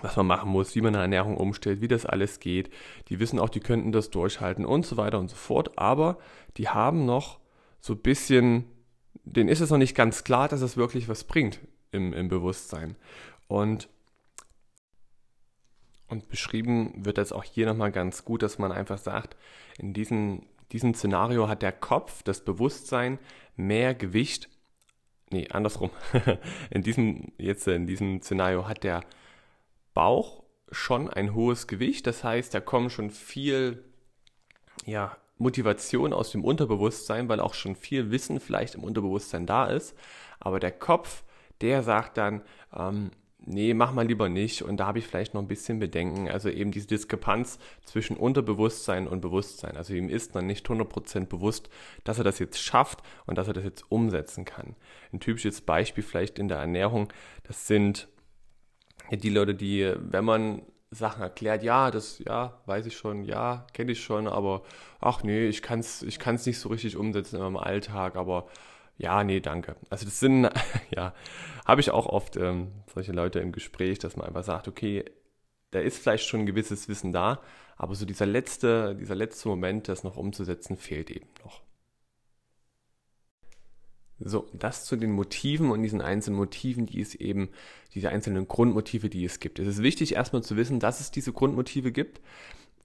was 0.00 0.16
man 0.16 0.26
machen 0.26 0.50
muss, 0.50 0.74
wie 0.74 0.80
man 0.80 0.94
eine 0.94 1.02
Ernährung 1.02 1.36
umstellt, 1.36 1.80
wie 1.80 1.88
das 1.88 2.06
alles 2.06 2.40
geht. 2.40 2.70
Die 3.08 3.18
wissen 3.18 3.38
auch, 3.38 3.48
die 3.48 3.60
könnten 3.60 3.92
das 3.92 4.10
durchhalten 4.10 4.64
und 4.64 4.86
so 4.86 4.96
weiter 4.96 5.18
und 5.18 5.28
so 5.28 5.36
fort, 5.36 5.78
aber 5.78 6.18
die 6.56 6.68
haben 6.68 7.04
noch 7.04 7.40
so 7.80 7.94
ein 7.94 8.00
bisschen, 8.00 8.64
denen 9.24 9.48
ist 9.48 9.60
es 9.60 9.70
noch 9.70 9.78
nicht 9.78 9.94
ganz 9.94 10.24
klar, 10.24 10.48
dass 10.48 10.62
es 10.62 10.76
wirklich 10.76 11.08
was 11.08 11.24
bringt 11.24 11.60
im, 11.92 12.12
im 12.12 12.28
Bewusstsein. 12.28 12.96
Und 13.48 13.88
und 16.08 16.28
beschrieben 16.28 17.04
wird 17.04 17.18
das 17.18 17.32
auch 17.32 17.44
hier 17.44 17.66
nochmal 17.66 17.92
ganz 17.92 18.24
gut, 18.24 18.42
dass 18.42 18.58
man 18.58 18.72
einfach 18.72 18.98
sagt, 18.98 19.36
in 19.78 19.92
diesem, 19.92 20.42
diesem 20.72 20.94
Szenario 20.94 21.48
hat 21.48 21.62
der 21.62 21.72
Kopf, 21.72 22.22
das 22.22 22.44
Bewusstsein 22.44 23.18
mehr 23.56 23.94
Gewicht. 23.94 24.48
Nee, 25.30 25.48
andersrum. 25.50 25.90
in 26.70 26.82
diesem, 26.82 27.32
jetzt 27.38 27.66
in 27.66 27.86
diesem 27.86 28.22
Szenario 28.22 28.68
hat 28.68 28.84
der 28.84 29.02
Bauch 29.94 30.44
schon 30.70 31.10
ein 31.10 31.34
hohes 31.34 31.66
Gewicht. 31.66 32.06
Das 32.06 32.22
heißt, 32.22 32.54
da 32.54 32.60
kommen 32.60 32.90
schon 32.90 33.10
viel, 33.10 33.84
ja, 34.84 35.16
Motivation 35.38 36.12
aus 36.12 36.30
dem 36.30 36.44
Unterbewusstsein, 36.44 37.28
weil 37.28 37.40
auch 37.40 37.54
schon 37.54 37.76
viel 37.76 38.10
Wissen 38.10 38.40
vielleicht 38.40 38.74
im 38.74 38.84
Unterbewusstsein 38.84 39.46
da 39.46 39.66
ist. 39.66 39.94
Aber 40.40 40.60
der 40.60 40.72
Kopf, 40.72 41.24
der 41.60 41.82
sagt 41.82 42.16
dann, 42.16 42.42
ähm, 42.74 43.10
nee, 43.46 43.74
mach 43.74 43.92
mal 43.92 44.06
lieber 44.06 44.28
nicht. 44.28 44.62
Und 44.62 44.78
da 44.78 44.86
habe 44.86 44.98
ich 44.98 45.06
vielleicht 45.06 45.34
noch 45.34 45.40
ein 45.40 45.48
bisschen 45.48 45.78
Bedenken. 45.78 46.28
Also 46.28 46.48
eben 46.48 46.70
diese 46.70 46.86
Diskrepanz 46.86 47.58
zwischen 47.84 48.16
Unterbewusstsein 48.16 49.06
und 49.06 49.20
Bewusstsein. 49.20 49.76
Also 49.76 49.94
ihm 49.94 50.08
ist 50.08 50.34
man 50.34 50.46
nicht 50.46 50.66
100% 50.66 51.26
bewusst, 51.26 51.70
dass 52.04 52.18
er 52.18 52.24
das 52.24 52.38
jetzt 52.38 52.60
schafft 52.60 53.02
und 53.26 53.38
dass 53.38 53.48
er 53.48 53.54
das 53.54 53.64
jetzt 53.64 53.90
umsetzen 53.90 54.44
kann. 54.44 54.76
Ein 55.12 55.20
typisches 55.20 55.60
Beispiel 55.60 56.04
vielleicht 56.04 56.38
in 56.38 56.48
der 56.48 56.58
Ernährung, 56.58 57.12
das 57.44 57.66
sind 57.66 58.08
die 59.10 59.30
Leute, 59.30 59.54
die, 59.54 59.92
wenn 59.96 60.24
man 60.24 60.62
Sachen 60.90 61.22
erklärt, 61.22 61.62
ja, 61.62 61.90
das, 61.90 62.18
ja, 62.20 62.60
weiß 62.66 62.86
ich 62.86 62.96
schon, 62.96 63.24
ja, 63.24 63.66
kenne 63.72 63.92
ich 63.92 64.02
schon, 64.02 64.26
aber 64.26 64.62
ach 65.00 65.22
nee, 65.22 65.46
ich 65.46 65.62
kann 65.62 65.80
es 65.80 66.02
ich 66.02 66.18
kann's 66.18 66.46
nicht 66.46 66.58
so 66.58 66.68
richtig 66.68 66.96
umsetzen 66.96 67.36
in 67.36 67.42
meinem 67.42 67.56
Alltag, 67.56 68.16
aber 68.16 68.46
ja, 68.98 69.24
nee, 69.24 69.40
danke. 69.40 69.76
Also 69.90 70.04
das 70.04 70.20
sind, 70.20 70.48
ja, 70.90 71.14
habe 71.64 71.80
ich 71.80 71.90
auch 71.90 72.06
oft 72.06 72.36
ähm, 72.36 72.72
solche 72.92 73.12
Leute 73.12 73.40
im 73.40 73.52
Gespräch, 73.52 73.98
dass 73.98 74.16
man 74.16 74.26
einfach 74.26 74.44
sagt, 74.44 74.68
okay, 74.68 75.04
da 75.70 75.80
ist 75.80 75.98
vielleicht 75.98 76.26
schon 76.26 76.40
ein 76.40 76.46
gewisses 76.46 76.88
Wissen 76.88 77.12
da, 77.12 77.40
aber 77.76 77.94
so 77.94 78.06
dieser 78.06 78.26
letzte, 78.26 78.94
dieser 78.96 79.14
letzte 79.14 79.48
Moment, 79.48 79.88
das 79.88 80.04
noch 80.04 80.16
umzusetzen, 80.16 80.76
fehlt 80.76 81.10
eben 81.10 81.28
noch. 81.44 81.60
So, 84.18 84.48
das 84.54 84.86
zu 84.86 84.96
den 84.96 85.12
Motiven 85.12 85.70
und 85.70 85.82
diesen 85.82 86.00
einzelnen 86.00 86.38
Motiven, 86.38 86.86
die 86.86 87.02
es 87.02 87.14
eben, 87.14 87.50
diese 87.94 88.08
einzelnen 88.08 88.48
Grundmotive, 88.48 89.10
die 89.10 89.24
es 89.26 89.40
gibt. 89.40 89.58
Es 89.58 89.68
ist 89.68 89.82
wichtig, 89.82 90.14
erstmal 90.14 90.42
zu 90.42 90.56
wissen, 90.56 90.80
dass 90.80 91.00
es 91.00 91.10
diese 91.10 91.34
Grundmotive 91.34 91.92
gibt, 91.92 92.22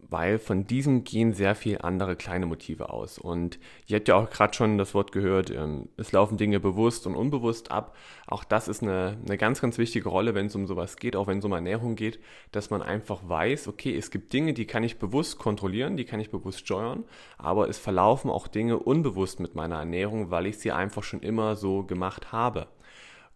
weil 0.10 0.40
von 0.40 0.66
diesem 0.66 1.04
gehen 1.04 1.34
sehr 1.34 1.56
viele 1.56 1.84
andere 1.84 2.16
kleine 2.16 2.46
Motive 2.46 2.90
aus. 2.90 3.18
Und 3.18 3.60
ihr 3.88 3.98
habt 3.98 4.08
ja 4.08 4.16
auch 4.16 4.30
gerade 4.30 4.54
schon 4.54 4.78
das 4.78 4.94
Wort 4.94 5.12
gehört, 5.12 5.50
ähm, 5.50 5.90
es 5.98 6.12
laufen 6.12 6.38
Dinge 6.38 6.60
bewusst 6.60 7.08
und 7.08 7.16
unbewusst 7.16 7.72
ab. 7.72 7.96
Auch 8.28 8.44
das 8.44 8.68
ist 8.68 8.84
eine, 8.84 9.18
eine 9.26 9.38
ganz, 9.38 9.62
ganz 9.62 9.78
wichtige 9.78 10.10
Rolle, 10.10 10.36
wenn 10.36 10.48
es 10.48 10.56
um 10.56 10.68
sowas 10.68 10.98
geht, 10.98 11.16
auch 11.16 11.28
wenn 11.28 11.40
es 11.40 11.46
um 11.46 11.54
Ernährung 11.54 11.96
geht, 11.96 12.20
dass 12.52 12.70
man 12.70 12.82
einfach 12.82 13.22
weiß, 13.28 13.68
okay, 13.68 13.96
es 13.96 14.12
gibt 14.12 14.34
Dinge, 14.34 14.54
die 14.54 14.66
kann 14.66 14.84
ich 14.84 15.00
bewusst 15.00 15.38
kontrollieren, 15.38 15.98
die 15.98 16.06
kann 16.06 16.20
ich 16.20 16.32
bewusst 16.32 16.60
steuern, 16.60 17.04
aber 17.38 17.70
es 17.70 17.78
verlaufen 17.78 18.30
auch 18.30 18.48
Dinge 18.48 18.80
unbewusst 18.80 19.40
mit 19.40 19.56
meiner 19.56 19.78
Ernährung, 19.78 20.32
weil 20.32 20.46
ich 20.46 20.60
sie 20.60 20.72
einfach 20.72 21.04
schon 21.04 21.22
immer 21.22 21.56
so 21.56 21.84
gemacht 21.84 22.32
habe 22.32 22.68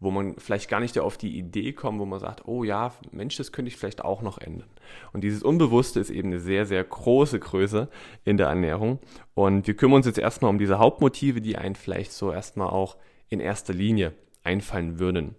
wo 0.06 0.12
man 0.12 0.36
vielleicht 0.38 0.70
gar 0.70 0.80
nicht 0.80 1.00
auf 1.00 1.18
die 1.18 1.36
Idee 1.36 1.74
kommt, 1.74 2.00
wo 2.00 2.06
man 2.06 2.20
sagt, 2.20 2.48
oh 2.48 2.64
ja, 2.64 2.94
Mensch, 3.12 3.38
das 3.38 3.52
könnte 3.52 3.70
ich 3.70 3.76
vielleicht 3.76 4.06
auch 4.06 4.22
noch 4.22 4.38
ändern. 4.38 4.70
Und 5.14 5.24
dieses 5.24 5.42
Unbewusste 5.42 6.00
ist 6.00 6.12
eben 6.12 6.28
eine 6.30 6.40
sehr, 6.40 6.68
sehr 6.68 6.84
große 6.84 7.40
Größe 7.40 7.90
in 8.24 8.38
der 8.38 8.48
Ernährung. 8.48 9.00
Und 9.34 9.66
wir 9.66 9.76
kümmern 9.76 9.98
uns 9.98 10.06
jetzt 10.06 10.20
erstmal 10.20 10.52
um 10.52 10.60
diese 10.60 10.78
Hauptmotive, 10.78 11.42
die 11.42 11.58
einen 11.58 11.74
vielleicht 11.74 12.14
so 12.14 12.32
erstmal 12.32 12.70
auch 12.70 12.98
in 13.30 13.40
erster 13.40 13.74
Linie 13.74 14.14
einfallen 14.44 15.00
würden. 15.00 15.34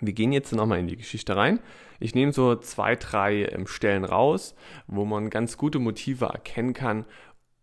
Wir 0.00 0.12
gehen 0.12 0.32
jetzt 0.32 0.52
nochmal 0.52 0.78
in 0.78 0.86
die 0.86 0.96
Geschichte 0.96 1.34
rein. 1.34 1.58
Ich 1.98 2.14
nehme 2.14 2.32
so 2.32 2.54
zwei, 2.54 2.94
drei 2.94 3.46
ähm, 3.46 3.66
Stellen 3.66 4.04
raus, 4.04 4.54
wo 4.86 5.04
man 5.04 5.28
ganz 5.28 5.56
gute 5.56 5.80
Motive 5.80 6.26
erkennen 6.26 6.72
kann 6.72 7.04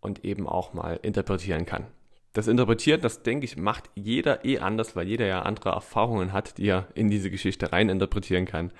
und 0.01 0.25
eben 0.25 0.47
auch 0.47 0.73
mal 0.73 0.99
interpretieren 1.01 1.65
kann 1.65 1.87
das 2.33 2.47
Interpretieren, 2.47 3.01
das 3.01 3.23
denke 3.23 3.45
ich, 3.45 3.57
macht 3.57 3.89
jeder 3.95 4.45
eh 4.45 4.59
anders, 4.59 4.95
weil 4.95 5.07
jeder 5.07 5.25
ja 5.25 5.41
andere 5.41 5.69
Erfahrungen 5.69 6.31
hat, 6.31 6.57
die 6.57 6.67
er 6.67 6.87
in 6.93 7.09
diese 7.09 7.31
Geschichte 7.31 7.71
rein 7.71 7.89
interpretieren 7.89 8.45
kann. 8.45 8.71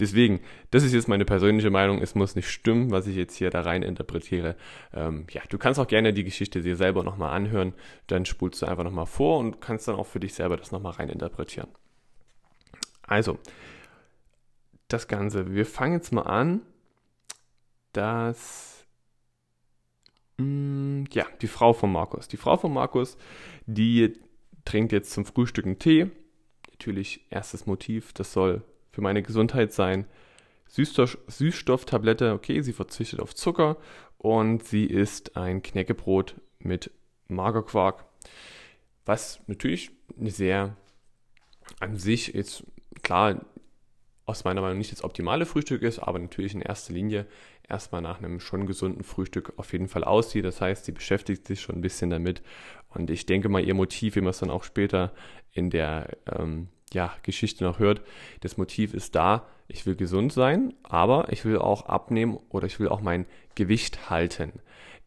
Deswegen, 0.00 0.40
das 0.70 0.84
ist 0.84 0.94
jetzt 0.94 1.08
meine 1.08 1.24
persönliche 1.24 1.70
Meinung. 1.70 2.00
Es 2.00 2.14
muss 2.14 2.36
nicht 2.36 2.48
stimmen, 2.48 2.90
was 2.90 3.06
ich 3.08 3.16
jetzt 3.16 3.34
hier 3.34 3.50
da 3.50 3.62
rein 3.62 3.82
interpretiere. 3.82 4.56
Ähm, 4.92 5.26
ja, 5.30 5.42
du 5.48 5.58
kannst 5.58 5.80
auch 5.80 5.88
gerne 5.88 6.12
die 6.12 6.22
Geschichte 6.22 6.60
dir 6.60 6.76
selber 6.76 7.02
nochmal 7.02 7.34
anhören. 7.34 7.74
Dann 8.06 8.24
spulst 8.24 8.62
du 8.62 8.66
einfach 8.66 8.84
nochmal 8.84 9.06
vor 9.06 9.38
und 9.38 9.60
kannst 9.60 9.88
dann 9.88 9.96
auch 9.96 10.06
für 10.06 10.20
dich 10.20 10.34
selber 10.34 10.56
das 10.56 10.70
nochmal 10.70 10.92
rein 10.92 11.08
interpretieren. 11.08 11.68
Also, 13.02 13.38
das 14.86 15.08
Ganze. 15.08 15.52
Wir 15.52 15.66
fangen 15.66 15.94
jetzt 15.94 16.12
mal 16.12 16.22
an, 16.22 16.62
dass 17.92 18.77
ja, 20.40 21.26
die 21.40 21.48
Frau 21.48 21.72
von 21.72 21.92
Markus. 21.92 22.28
Die 22.28 22.36
Frau 22.36 22.56
von 22.56 22.72
Markus, 22.72 23.16
die 23.66 24.14
trinkt 24.64 24.92
jetzt 24.92 25.10
zum 25.10 25.24
Frühstück 25.24 25.66
einen 25.66 25.78
Tee. 25.78 26.10
Natürlich 26.70 27.26
erstes 27.30 27.66
Motiv, 27.66 28.12
das 28.12 28.32
soll 28.32 28.62
für 28.92 29.00
meine 29.00 29.22
Gesundheit 29.22 29.72
sein. 29.72 30.06
Süßstoff, 30.68 31.18
Süßstofftablette, 31.26 32.32
okay, 32.32 32.60
sie 32.62 32.72
verzichtet 32.72 33.20
auf 33.20 33.34
Zucker 33.34 33.78
und 34.18 34.64
sie 34.64 34.84
isst 34.84 35.36
ein 35.36 35.62
Knäckebrot 35.62 36.36
mit 36.58 36.90
Magerquark, 37.28 38.04
was 39.04 39.40
natürlich 39.46 39.90
eine 40.18 40.30
sehr 40.30 40.76
an 41.80 41.96
sich 41.96 42.28
jetzt 42.28 42.64
klar 43.02 43.40
aus 44.28 44.44
meiner 44.44 44.60
Meinung 44.60 44.78
nicht 44.78 44.92
das 44.92 45.02
optimale 45.02 45.46
Frühstück 45.46 45.82
ist, 45.82 45.98
aber 46.00 46.18
natürlich 46.18 46.54
in 46.54 46.60
erster 46.60 46.92
Linie 46.92 47.26
erstmal 47.66 48.02
nach 48.02 48.18
einem 48.18 48.40
schon 48.40 48.66
gesunden 48.66 49.02
Frühstück 49.02 49.54
auf 49.56 49.72
jeden 49.72 49.88
Fall 49.88 50.04
aussieht. 50.04 50.44
Das 50.44 50.60
heißt, 50.60 50.84
sie 50.84 50.92
beschäftigt 50.92 51.46
sich 51.46 51.62
schon 51.62 51.76
ein 51.76 51.80
bisschen 51.80 52.10
damit. 52.10 52.42
Und 52.90 53.08
ich 53.08 53.24
denke 53.24 53.48
mal, 53.48 53.64
ihr 53.64 53.74
Motiv, 53.74 54.16
wie 54.16 54.20
man 54.20 54.30
es 54.30 54.38
dann 54.38 54.50
auch 54.50 54.64
später 54.64 55.12
in 55.52 55.70
der 55.70 56.18
ähm, 56.30 56.68
ja, 56.92 57.14
Geschichte 57.22 57.64
noch 57.64 57.78
hört, 57.78 58.02
das 58.40 58.58
Motiv 58.58 58.92
ist 58.92 59.14
da, 59.14 59.46
ich 59.66 59.86
will 59.86 59.96
gesund 59.96 60.32
sein, 60.32 60.74
aber 60.82 61.32
ich 61.32 61.44
will 61.44 61.58
auch 61.58 61.86
abnehmen 61.86 62.38
oder 62.50 62.66
ich 62.66 62.78
will 62.80 62.88
auch 62.88 63.00
mein 63.00 63.26
Gewicht 63.54 64.10
halten. 64.10 64.52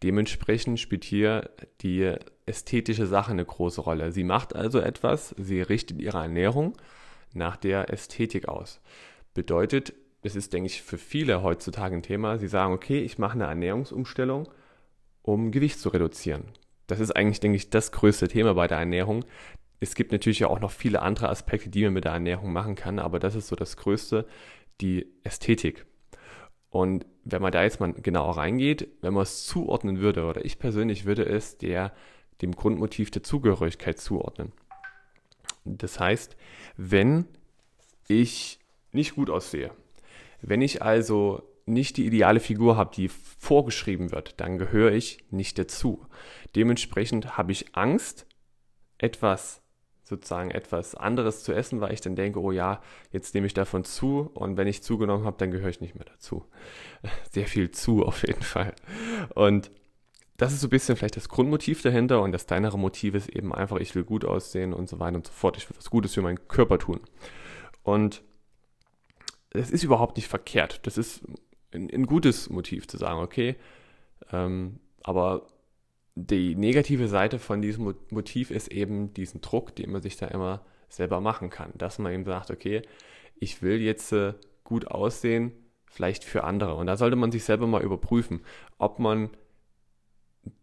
Dementsprechend 0.01 0.79
spielt 0.79 1.03
hier 1.03 1.51
die 1.81 2.15
ästhetische 2.47 3.05
Sache 3.05 3.31
eine 3.31 3.45
große 3.45 3.81
Rolle. 3.81 4.11
Sie 4.11 4.23
macht 4.23 4.55
also 4.55 4.79
etwas, 4.79 5.35
sie 5.37 5.61
richtet 5.61 5.99
ihre 5.99 6.17
Ernährung 6.17 6.75
nach 7.33 7.55
der 7.55 7.91
Ästhetik 7.91 8.47
aus. 8.47 8.81
Bedeutet, 9.33 9.93
es 10.23 10.35
ist, 10.35 10.53
denke 10.53 10.67
ich, 10.67 10.81
für 10.81 10.97
viele 10.97 11.41
heutzutage 11.41 11.95
ein 11.95 12.03
Thema. 12.03 12.37
Sie 12.37 12.47
sagen, 12.47 12.73
okay, 12.73 12.99
ich 12.99 13.17
mache 13.17 13.33
eine 13.33 13.45
Ernährungsumstellung, 13.45 14.47
um 15.21 15.51
Gewicht 15.51 15.79
zu 15.79 15.89
reduzieren. 15.89 16.43
Das 16.87 16.99
ist 16.99 17.11
eigentlich, 17.15 17.39
denke 17.39 17.55
ich, 17.55 17.69
das 17.69 17.91
größte 17.91 18.27
Thema 18.27 18.53
bei 18.53 18.67
der 18.67 18.77
Ernährung. 18.79 19.25
Es 19.79 19.95
gibt 19.95 20.11
natürlich 20.11 20.45
auch 20.45 20.59
noch 20.59 20.71
viele 20.71 21.01
andere 21.01 21.29
Aspekte, 21.29 21.69
die 21.69 21.83
man 21.83 21.93
mit 21.93 22.05
der 22.05 22.11
Ernährung 22.11 22.53
machen 22.53 22.75
kann, 22.75 22.99
aber 22.99 23.19
das 23.19 23.35
ist 23.35 23.47
so 23.47 23.55
das 23.55 23.77
Größte, 23.77 24.27
die 24.79 25.07
Ästhetik. 25.23 25.85
Und 26.69 27.05
wenn 27.25 27.41
man 27.41 27.51
da 27.51 27.63
jetzt 27.63 27.79
mal 27.79 27.93
genauer 27.93 28.37
reingeht, 28.37 28.87
wenn 29.01 29.13
man 29.13 29.23
es 29.23 29.45
zuordnen 29.45 29.99
würde, 29.99 30.25
oder 30.25 30.45
ich 30.45 30.59
persönlich 30.59 31.05
würde 31.05 31.25
es 31.25 31.57
der, 31.57 31.93
dem 32.41 32.55
Grundmotiv 32.55 33.11
der 33.11 33.23
Zugehörigkeit 33.23 33.99
zuordnen. 33.99 34.51
Das 35.65 35.99
heißt, 35.99 36.37
wenn 36.77 37.27
ich 38.07 38.60
nicht 38.91 39.15
gut 39.15 39.29
aussehe, 39.29 39.71
wenn 40.41 40.61
ich 40.61 40.81
also 40.81 41.43
nicht 41.65 41.97
die 41.97 42.05
ideale 42.05 42.39
Figur 42.39 42.75
habe, 42.75 42.93
die 42.95 43.07
vorgeschrieben 43.07 44.11
wird, 44.11 44.39
dann 44.39 44.57
gehöre 44.57 44.91
ich 44.91 45.23
nicht 45.29 45.57
dazu. 45.57 46.05
Dementsprechend 46.55 47.37
habe 47.37 47.51
ich 47.51 47.75
Angst, 47.75 48.25
etwas 48.97 49.61
sozusagen 50.03 50.51
etwas 50.51 50.93
anderes 50.93 51.43
zu 51.43 51.53
essen, 51.53 51.79
weil 51.79 51.93
ich 51.93 52.01
dann 52.01 52.17
denke, 52.17 52.41
oh 52.41 52.51
ja, 52.51 52.81
jetzt 53.11 53.33
nehme 53.33 53.47
ich 53.47 53.53
davon 53.53 53.85
zu 53.85 54.29
und 54.33 54.57
wenn 54.57 54.67
ich 54.67 54.83
zugenommen 54.83 55.25
habe, 55.25 55.37
dann 55.37 55.51
gehöre 55.51 55.69
ich 55.69 55.79
nicht 55.79 55.95
mehr 55.95 56.05
dazu. 56.05 56.45
Sehr 57.31 57.47
viel 57.47 57.71
zu 57.71 58.03
auf 58.03 58.27
jeden 58.27 58.43
Fall. 58.43 58.73
Und 59.33 59.71
das 60.35 60.53
ist 60.53 60.61
so 60.61 60.67
ein 60.67 60.71
bisschen 60.71 60.97
vielleicht 60.97 61.15
das 61.15 61.29
Grundmotiv 61.29 61.81
dahinter 61.81 62.21
und 62.21 62.31
das 62.33 62.45
kleinere 62.45 62.77
Motiv 62.77 63.15
ist 63.15 63.29
eben 63.29 63.53
einfach, 63.53 63.77
ich 63.77 63.95
will 63.95 64.03
gut 64.03 64.25
aussehen 64.25 64.73
und 64.73 64.89
so 64.89 64.99
weiter 64.99 65.15
und 65.15 65.27
so 65.27 65.33
fort. 65.33 65.55
Ich 65.57 65.69
will 65.69 65.77
was 65.77 65.89
Gutes 65.89 66.13
für 66.13 66.21
meinen 66.21 66.47
Körper 66.47 66.77
tun. 66.77 66.99
Und 67.83 68.21
das 69.51 69.69
ist 69.69 69.83
überhaupt 69.83 70.17
nicht 70.17 70.27
verkehrt. 70.27 70.79
Das 70.83 70.97
ist 70.97 71.23
ein, 71.73 71.89
ein 71.91 72.05
gutes 72.05 72.49
Motiv 72.49 72.87
zu 72.87 72.97
sagen, 72.97 73.19
okay, 73.19 73.55
ähm, 74.31 74.79
aber 75.03 75.47
die 76.15 76.55
negative 76.55 77.07
Seite 77.07 77.39
von 77.39 77.61
diesem 77.61 77.95
Motiv 78.09 78.51
ist 78.51 78.69
eben 78.69 79.13
diesen 79.13 79.41
Druck, 79.41 79.75
den 79.75 79.91
man 79.91 80.01
sich 80.01 80.17
da 80.17 80.27
immer 80.27 80.65
selber 80.89 81.21
machen 81.21 81.49
kann. 81.49 81.71
Dass 81.75 81.99
man 81.99 82.13
eben 82.13 82.25
sagt, 82.25 82.51
okay, 82.51 82.81
ich 83.35 83.61
will 83.61 83.81
jetzt 83.81 84.11
äh, 84.11 84.33
gut 84.63 84.87
aussehen, 84.87 85.51
vielleicht 85.85 86.23
für 86.23 86.43
andere. 86.43 86.75
Und 86.75 86.87
da 86.87 86.97
sollte 86.97 87.15
man 87.15 87.31
sich 87.31 87.43
selber 87.43 87.67
mal 87.67 87.81
überprüfen, 87.81 88.41
ob 88.77 88.99
man 88.99 89.29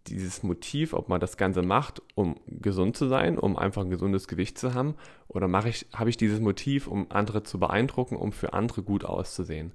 dieses 0.07 0.43
Motiv, 0.43 0.93
ob 0.93 1.09
man 1.09 1.21
das 1.21 1.37
Ganze 1.37 1.63
macht, 1.63 2.03
um 2.15 2.37
gesund 2.47 2.97
zu 2.97 3.09
sein, 3.09 3.39
um 3.39 3.57
einfach 3.57 3.83
ein 3.83 3.91
gesundes 3.91 4.27
Gewicht 4.27 4.59
zu 4.59 4.75
haben, 4.75 4.95
oder 5.29 5.49
mache 5.49 5.69
ich, 5.69 5.87
habe 5.93 6.11
ich 6.11 6.17
dieses 6.17 6.41
Motiv, 6.41 6.87
um 6.87 7.07
andere 7.11 7.43
zu 7.43 7.59
beeindrucken, 7.59 8.17
um 8.17 8.33
für 8.33 8.55
andere 8.55 8.83
gut 8.83 9.05
auszusehen. 9.05 9.73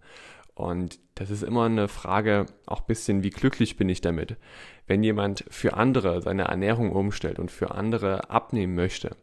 Und 0.56 1.00
das 1.16 1.30
ist 1.30 1.44
immer 1.44 1.66
eine 1.66 1.88
Frage, 1.88 2.46
auch 2.66 2.82
ein 2.82 2.88
bisschen, 2.88 3.24
wie 3.24 3.32
glücklich 3.32 3.78
bin 3.78 3.90
ich 3.90 4.02
damit. 4.02 4.38
Wenn 4.86 5.04
jemand 5.04 5.46
für 5.50 5.76
andere 5.76 6.22
seine 6.22 6.44
Ernährung 6.44 6.92
umstellt 6.92 7.40
und 7.40 7.50
für 7.50 7.72
andere 7.72 8.30
abnehmen 8.30 8.76
möchte, 8.76 9.16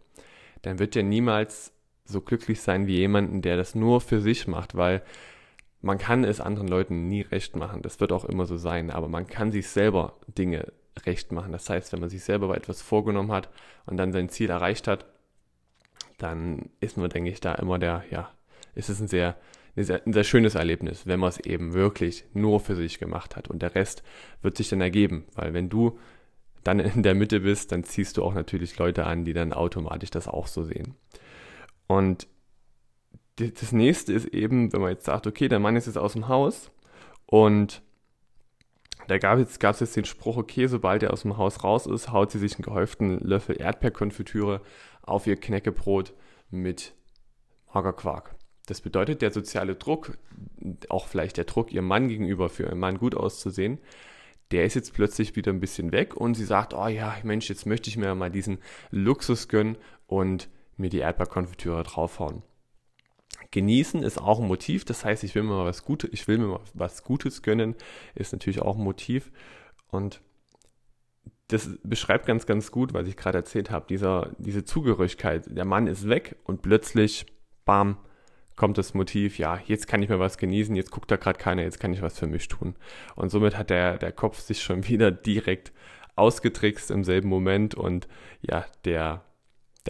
dann 0.62 0.78
wird 0.78 0.96
er 0.96 1.02
niemals 1.02 1.72
so 2.04 2.20
glücklich 2.20 2.60
sein 2.60 2.86
wie 2.86 2.96
jemanden, 2.96 3.42
der 3.42 3.56
das 3.56 3.74
nur 3.74 4.00
für 4.00 4.20
sich 4.20 4.48
macht, 4.48 4.74
weil 4.74 5.02
man 5.82 5.98
kann 5.98 6.24
es 6.24 6.40
anderen 6.40 6.68
Leuten 6.68 7.08
nie 7.08 7.22
recht 7.22 7.56
machen. 7.56 7.82
Das 7.82 8.00
wird 8.00 8.12
auch 8.12 8.24
immer 8.24 8.46
so 8.46 8.56
sein, 8.56 8.90
aber 8.90 9.08
man 9.08 9.26
kann 9.26 9.50
sich 9.50 9.68
selber 9.68 10.14
Dinge 10.26 10.72
recht 11.06 11.32
machen. 11.32 11.52
Das 11.52 11.68
heißt, 11.70 11.92
wenn 11.92 12.00
man 12.00 12.10
sich 12.10 12.22
selber 12.22 12.54
etwas 12.56 12.82
vorgenommen 12.82 13.32
hat 13.32 13.48
und 13.86 13.96
dann 13.96 14.12
sein 14.12 14.28
Ziel 14.28 14.50
erreicht 14.50 14.86
hat, 14.86 15.06
dann 16.18 16.68
ist 16.80 16.98
man, 16.98 17.08
denke 17.08 17.30
ich, 17.30 17.40
da 17.40 17.54
immer 17.54 17.78
der, 17.78 18.04
ja, 18.10 18.30
ist 18.74 18.90
es 18.90 19.00
ein 19.00 19.08
sehr, 19.08 19.36
ein 19.76 19.84
sehr, 19.84 20.06
ein 20.06 20.12
sehr 20.12 20.24
schönes 20.24 20.54
Erlebnis, 20.54 21.06
wenn 21.06 21.20
man 21.20 21.30
es 21.30 21.40
eben 21.40 21.72
wirklich 21.72 22.24
nur 22.34 22.60
für 22.60 22.76
sich 22.76 22.98
gemacht 22.98 23.36
hat. 23.36 23.48
Und 23.48 23.62
der 23.62 23.74
Rest 23.74 24.02
wird 24.42 24.58
sich 24.58 24.68
dann 24.68 24.82
ergeben, 24.82 25.24
weil 25.34 25.54
wenn 25.54 25.70
du 25.70 25.98
dann 26.62 26.78
in 26.80 27.02
der 27.02 27.14
Mitte 27.14 27.40
bist, 27.40 27.72
dann 27.72 27.84
ziehst 27.84 28.18
du 28.18 28.22
auch 28.22 28.34
natürlich 28.34 28.76
Leute 28.76 29.06
an, 29.06 29.24
die 29.24 29.32
dann 29.32 29.54
automatisch 29.54 30.10
das 30.10 30.28
auch 30.28 30.46
so 30.46 30.62
sehen. 30.62 30.94
Und 31.86 32.28
das 33.48 33.72
nächste 33.72 34.12
ist 34.12 34.26
eben, 34.26 34.72
wenn 34.72 34.80
man 34.80 34.90
jetzt 34.90 35.04
sagt, 35.04 35.26
okay, 35.26 35.48
der 35.48 35.58
Mann 35.58 35.76
ist 35.76 35.86
jetzt 35.86 35.98
aus 35.98 36.12
dem 36.12 36.28
Haus 36.28 36.70
und 37.26 37.82
da 39.08 39.18
gab 39.18 39.38
es 39.38 39.58
jetzt, 39.58 39.80
jetzt 39.80 39.96
den 39.96 40.04
Spruch, 40.04 40.36
okay, 40.36 40.66
sobald 40.66 41.02
er 41.02 41.12
aus 41.12 41.22
dem 41.22 41.36
Haus 41.36 41.64
raus 41.64 41.86
ist, 41.86 42.12
haut 42.12 42.30
sie 42.30 42.38
sich 42.38 42.54
einen 42.54 42.64
gehäuften 42.64 43.18
Löffel 43.18 43.60
Erdbeerkonfitüre 43.60 44.60
auf 45.02 45.26
ihr 45.26 45.36
Knäckebrot 45.36 46.14
mit 46.50 46.94
Magerquark. 47.72 48.34
Das 48.66 48.80
bedeutet, 48.80 49.22
der 49.22 49.32
soziale 49.32 49.74
Druck, 49.74 50.16
auch 50.88 51.08
vielleicht 51.08 51.36
der 51.36 51.44
Druck 51.44 51.72
ihrem 51.72 51.86
Mann 51.86 52.08
gegenüber, 52.08 52.48
für 52.48 52.64
ihren 52.64 52.78
Mann 52.78 52.98
gut 52.98 53.16
auszusehen, 53.16 53.78
der 54.52 54.64
ist 54.64 54.74
jetzt 54.74 54.94
plötzlich 54.94 55.36
wieder 55.36 55.52
ein 55.52 55.60
bisschen 55.60 55.92
weg 55.92 56.16
und 56.16 56.34
sie 56.34 56.44
sagt, 56.44 56.74
oh 56.74 56.86
ja, 56.86 57.16
Mensch, 57.22 57.48
jetzt 57.48 57.66
möchte 57.66 57.88
ich 57.88 57.96
mir 57.96 58.14
mal 58.14 58.30
diesen 58.30 58.58
Luxus 58.90 59.48
gönnen 59.48 59.76
und 60.06 60.48
mir 60.76 60.90
die 60.90 60.98
Erdbeerkonfitüre 60.98 61.82
draufhauen. 61.84 62.42
Genießen 63.50 64.02
ist 64.02 64.20
auch 64.20 64.40
ein 64.40 64.46
Motiv, 64.46 64.84
das 64.84 65.04
heißt, 65.04 65.24
ich 65.24 65.34
will 65.34 65.42
mir 65.42 65.54
mal 65.54 65.64
was 65.64 65.84
Gutes, 65.84 66.10
ich 66.12 66.28
will 66.28 66.38
mir 66.38 66.46
mal 66.46 66.60
was 66.74 67.02
Gutes 67.02 67.42
gönnen, 67.42 67.74
ist 68.14 68.32
natürlich 68.32 68.62
auch 68.62 68.76
ein 68.76 68.84
Motiv. 68.84 69.32
Und 69.88 70.20
das 71.48 71.68
beschreibt 71.82 72.26
ganz, 72.26 72.46
ganz 72.46 72.70
gut, 72.70 72.94
was 72.94 73.08
ich 73.08 73.16
gerade 73.16 73.38
erzählt 73.38 73.70
habe, 73.70 73.86
dieser, 73.88 74.30
diese 74.38 74.64
Zugehörigkeit. 74.64 75.44
Der 75.48 75.64
Mann 75.64 75.88
ist 75.88 76.08
weg 76.08 76.36
und 76.44 76.62
plötzlich, 76.62 77.26
bam, 77.64 77.96
kommt 78.54 78.78
das 78.78 78.94
Motiv, 78.94 79.38
ja, 79.38 79.58
jetzt 79.66 79.88
kann 79.88 80.02
ich 80.02 80.08
mir 80.08 80.20
was 80.20 80.38
genießen, 80.38 80.76
jetzt 80.76 80.90
guckt 80.90 81.10
da 81.10 81.16
gerade 81.16 81.38
keiner, 81.38 81.62
jetzt 81.62 81.80
kann 81.80 81.92
ich 81.92 82.02
was 82.02 82.18
für 82.18 82.26
mich 82.26 82.46
tun. 82.46 82.76
Und 83.16 83.30
somit 83.30 83.56
hat 83.56 83.70
der, 83.70 83.98
der 83.98 84.12
Kopf 84.12 84.38
sich 84.38 84.62
schon 84.62 84.86
wieder 84.88 85.10
direkt 85.10 85.72
ausgetrickst 86.14 86.90
im 86.90 87.02
selben 87.02 87.28
Moment 87.28 87.74
und 87.74 88.06
ja, 88.42 88.66
der, 88.84 89.24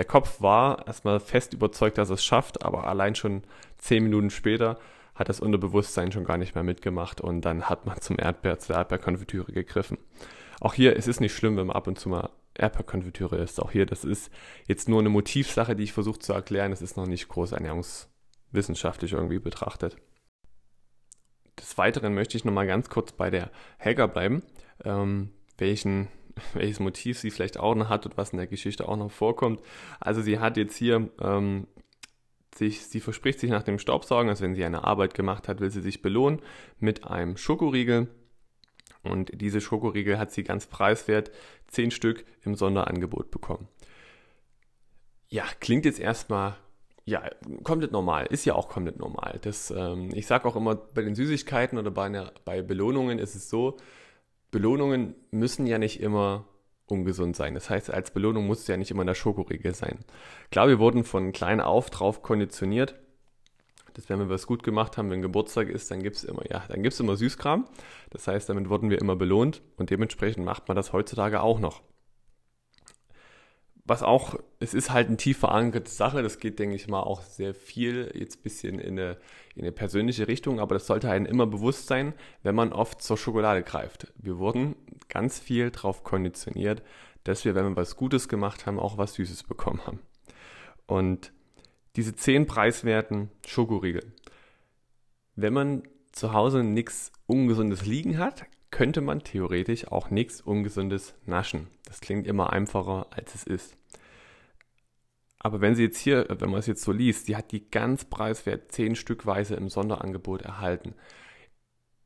der 0.00 0.06
Kopf 0.06 0.40
war 0.40 0.86
erstmal 0.86 1.20
fest 1.20 1.52
überzeugt, 1.52 1.98
dass 1.98 2.08
es 2.08 2.24
schafft, 2.24 2.64
aber 2.64 2.86
allein 2.86 3.14
schon 3.14 3.42
zehn 3.76 4.02
Minuten 4.02 4.30
später 4.30 4.78
hat 5.14 5.28
das 5.28 5.40
Unterbewusstsein 5.40 6.10
schon 6.10 6.24
gar 6.24 6.38
nicht 6.38 6.54
mehr 6.54 6.64
mitgemacht 6.64 7.20
und 7.20 7.42
dann 7.42 7.68
hat 7.68 7.84
man 7.84 8.00
zum 8.00 8.18
Erdbeer, 8.18 8.58
zur 8.58 8.76
Erdbeerkonfitüre 8.76 9.52
gegriffen. 9.52 9.98
Auch 10.58 10.72
hier, 10.72 10.96
es 10.96 11.06
ist 11.06 11.20
nicht 11.20 11.34
schlimm, 11.34 11.58
wenn 11.58 11.66
man 11.66 11.76
ab 11.76 11.86
und 11.86 11.98
zu 11.98 12.08
mal 12.08 12.30
Erdbeerkonfitüre 12.54 13.36
isst. 13.36 13.60
Auch 13.60 13.72
hier, 13.72 13.84
das 13.84 14.04
ist 14.04 14.32
jetzt 14.66 14.88
nur 14.88 15.00
eine 15.00 15.10
Motivsache, 15.10 15.76
die 15.76 15.82
ich 15.84 15.92
versuche 15.92 16.18
zu 16.18 16.32
erklären. 16.32 16.70
Das 16.70 16.80
ist 16.80 16.96
noch 16.96 17.06
nicht 17.06 17.28
groß 17.28 17.52
ernährungswissenschaftlich 17.52 19.12
irgendwie 19.12 19.38
betrachtet. 19.38 19.98
Des 21.58 21.76
Weiteren 21.76 22.14
möchte 22.14 22.38
ich 22.38 22.46
nochmal 22.46 22.66
ganz 22.66 22.88
kurz 22.88 23.12
bei 23.12 23.28
der 23.28 23.50
Helga 23.76 24.06
bleiben, 24.06 24.42
ähm, 24.82 25.28
welchen, 25.58 26.08
welches 26.54 26.80
Motiv 26.80 27.18
sie 27.18 27.30
vielleicht 27.30 27.58
auch 27.58 27.74
noch 27.74 27.88
hat 27.88 28.06
und 28.06 28.16
was 28.16 28.30
in 28.30 28.38
der 28.38 28.46
Geschichte 28.46 28.88
auch 28.88 28.96
noch 28.96 29.10
vorkommt. 29.10 29.60
Also 30.00 30.22
sie 30.22 30.38
hat 30.38 30.56
jetzt 30.56 30.76
hier 30.76 31.10
ähm, 31.20 31.66
sich, 32.54 32.86
sie 32.86 33.00
verspricht 33.00 33.40
sich 33.40 33.50
nach 33.50 33.62
dem 33.62 33.78
Staubsaugen, 33.78 34.28
also 34.28 34.44
wenn 34.44 34.54
sie 34.54 34.64
eine 34.64 34.84
Arbeit 34.84 35.14
gemacht 35.14 35.48
hat, 35.48 35.60
will 35.60 35.70
sie 35.70 35.80
sich 35.80 36.02
belohnen 36.02 36.40
mit 36.78 37.04
einem 37.04 37.36
Schokoriegel 37.36 38.08
und 39.02 39.40
diese 39.40 39.60
Schokoriegel 39.60 40.18
hat 40.18 40.32
sie 40.32 40.44
ganz 40.44 40.66
preiswert 40.66 41.30
10 41.68 41.90
Stück 41.90 42.24
im 42.42 42.54
Sonderangebot 42.54 43.30
bekommen. 43.30 43.68
Ja, 45.28 45.44
klingt 45.60 45.84
jetzt 45.84 46.00
erstmal 46.00 46.56
ja, 47.04 47.28
komplett 47.64 47.92
normal, 47.92 48.26
ist 48.26 48.44
ja 48.44 48.54
auch 48.54 48.68
komplett 48.68 48.98
normal. 48.98 49.38
Das, 49.42 49.70
ähm, 49.70 50.10
ich 50.12 50.26
sage 50.26 50.46
auch 50.46 50.56
immer, 50.56 50.76
bei 50.76 51.02
den 51.02 51.14
Süßigkeiten 51.14 51.78
oder 51.78 51.90
bei, 51.90 52.06
einer, 52.06 52.32
bei 52.44 52.62
Belohnungen 52.62 53.18
ist 53.18 53.34
es 53.34 53.48
so, 53.48 53.76
Belohnungen 54.50 55.14
müssen 55.30 55.66
ja 55.66 55.78
nicht 55.78 56.00
immer 56.00 56.44
ungesund 56.86 57.36
sein. 57.36 57.54
Das 57.54 57.70
heißt, 57.70 57.90
als 57.90 58.10
Belohnung 58.10 58.46
muss 58.46 58.60
es 58.60 58.66
ja 58.66 58.76
nicht 58.76 58.90
immer 58.90 59.04
der 59.04 59.14
Schokoriegel 59.14 59.74
sein. 59.74 60.00
Klar, 60.50 60.68
wir 60.68 60.78
wurden 60.78 61.04
von 61.04 61.32
klein 61.32 61.60
auf 61.60 61.90
drauf 61.90 62.22
konditioniert, 62.22 62.96
dass 63.94 64.08
wenn 64.08 64.18
wir 64.18 64.28
was 64.28 64.46
gut 64.46 64.62
gemacht 64.62 64.96
haben, 64.96 65.10
wenn 65.10 65.22
Geburtstag 65.22 65.68
ist, 65.68 65.90
dann 65.90 66.02
gibt 66.02 66.16
es 66.16 66.24
immer, 66.24 66.48
ja, 66.50 66.64
dann 66.68 66.82
gibt 66.82 66.94
es 66.94 67.00
immer 67.00 67.16
Süßkram. 67.16 67.66
Das 68.10 68.26
heißt, 68.26 68.48
damit 68.48 68.68
wurden 68.68 68.90
wir 68.90 69.00
immer 69.00 69.16
belohnt 69.16 69.62
und 69.76 69.90
dementsprechend 69.90 70.44
macht 70.44 70.68
man 70.68 70.76
das 70.76 70.92
heutzutage 70.92 71.40
auch 71.40 71.60
noch. 71.60 71.82
Was 73.90 74.04
auch, 74.04 74.38
es 74.60 74.72
ist 74.72 74.92
halt 74.92 75.08
eine 75.08 75.16
tief 75.16 75.38
verankerte 75.38 75.90
Sache, 75.90 76.22
das 76.22 76.38
geht, 76.38 76.60
denke 76.60 76.76
ich 76.76 76.86
mal, 76.86 77.00
auch 77.00 77.22
sehr 77.22 77.54
viel 77.54 78.08
jetzt 78.14 78.38
ein 78.38 78.42
bisschen 78.44 78.78
in 78.78 78.96
eine, 78.96 79.16
in 79.56 79.62
eine 79.62 79.72
persönliche 79.72 80.28
Richtung, 80.28 80.60
aber 80.60 80.76
das 80.76 80.86
sollte 80.86 81.10
einem 81.10 81.26
immer 81.26 81.44
bewusst 81.44 81.88
sein, 81.88 82.14
wenn 82.44 82.54
man 82.54 82.72
oft 82.72 83.02
zur 83.02 83.16
Schokolade 83.16 83.64
greift. 83.64 84.12
Wir 84.14 84.38
wurden 84.38 84.76
ganz 85.08 85.40
viel 85.40 85.72
darauf 85.72 86.04
konditioniert, 86.04 86.84
dass 87.24 87.44
wir, 87.44 87.56
wenn 87.56 87.68
wir 87.68 87.74
was 87.74 87.96
Gutes 87.96 88.28
gemacht 88.28 88.64
haben, 88.64 88.78
auch 88.78 88.96
was 88.96 89.14
Süßes 89.14 89.42
bekommen 89.42 89.84
haben. 89.84 89.98
Und 90.86 91.32
diese 91.96 92.14
zehn 92.14 92.46
preiswerten 92.46 93.28
Schokoriegel. 93.44 94.12
Wenn 95.34 95.52
man 95.52 95.82
zu 96.12 96.32
Hause 96.32 96.62
nichts 96.62 97.10
Ungesundes 97.26 97.86
liegen 97.86 98.18
hat, 98.18 98.44
könnte 98.70 99.00
man 99.00 99.24
theoretisch 99.24 99.88
auch 99.88 100.10
nichts 100.10 100.40
Ungesundes 100.40 101.14
naschen. 101.26 101.66
Das 101.86 102.00
klingt 102.00 102.28
immer 102.28 102.52
einfacher, 102.52 103.08
als 103.10 103.34
es 103.34 103.42
ist. 103.42 103.79
Aber 105.42 105.60
wenn 105.62 105.74
sie 105.74 105.84
jetzt 105.84 105.98
hier, 105.98 106.26
wenn 106.28 106.50
man 106.50 106.60
es 106.60 106.66
jetzt 106.66 106.82
so 106.82 106.92
liest, 106.92 107.26
die 107.26 107.34
hat 107.34 107.50
die 107.50 107.68
ganz 107.70 108.04
preiswert 108.04 108.70
zehn 108.70 108.94
Stückweise 108.94 109.56
im 109.56 109.70
Sonderangebot 109.70 110.42
erhalten. 110.42 110.94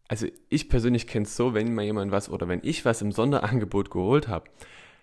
Also 0.08 0.26
ich 0.48 0.68
persönlich 0.68 1.08
kenne 1.08 1.26
es 1.26 1.36
so, 1.36 1.52
wenn 1.52 1.74
mir 1.74 1.82
jemand 1.84 2.12
was 2.12 2.30
oder 2.30 2.46
wenn 2.48 2.60
ich 2.62 2.84
was 2.84 3.02
im 3.02 3.10
Sonderangebot 3.10 3.90
geholt 3.90 4.28
habe, 4.28 4.48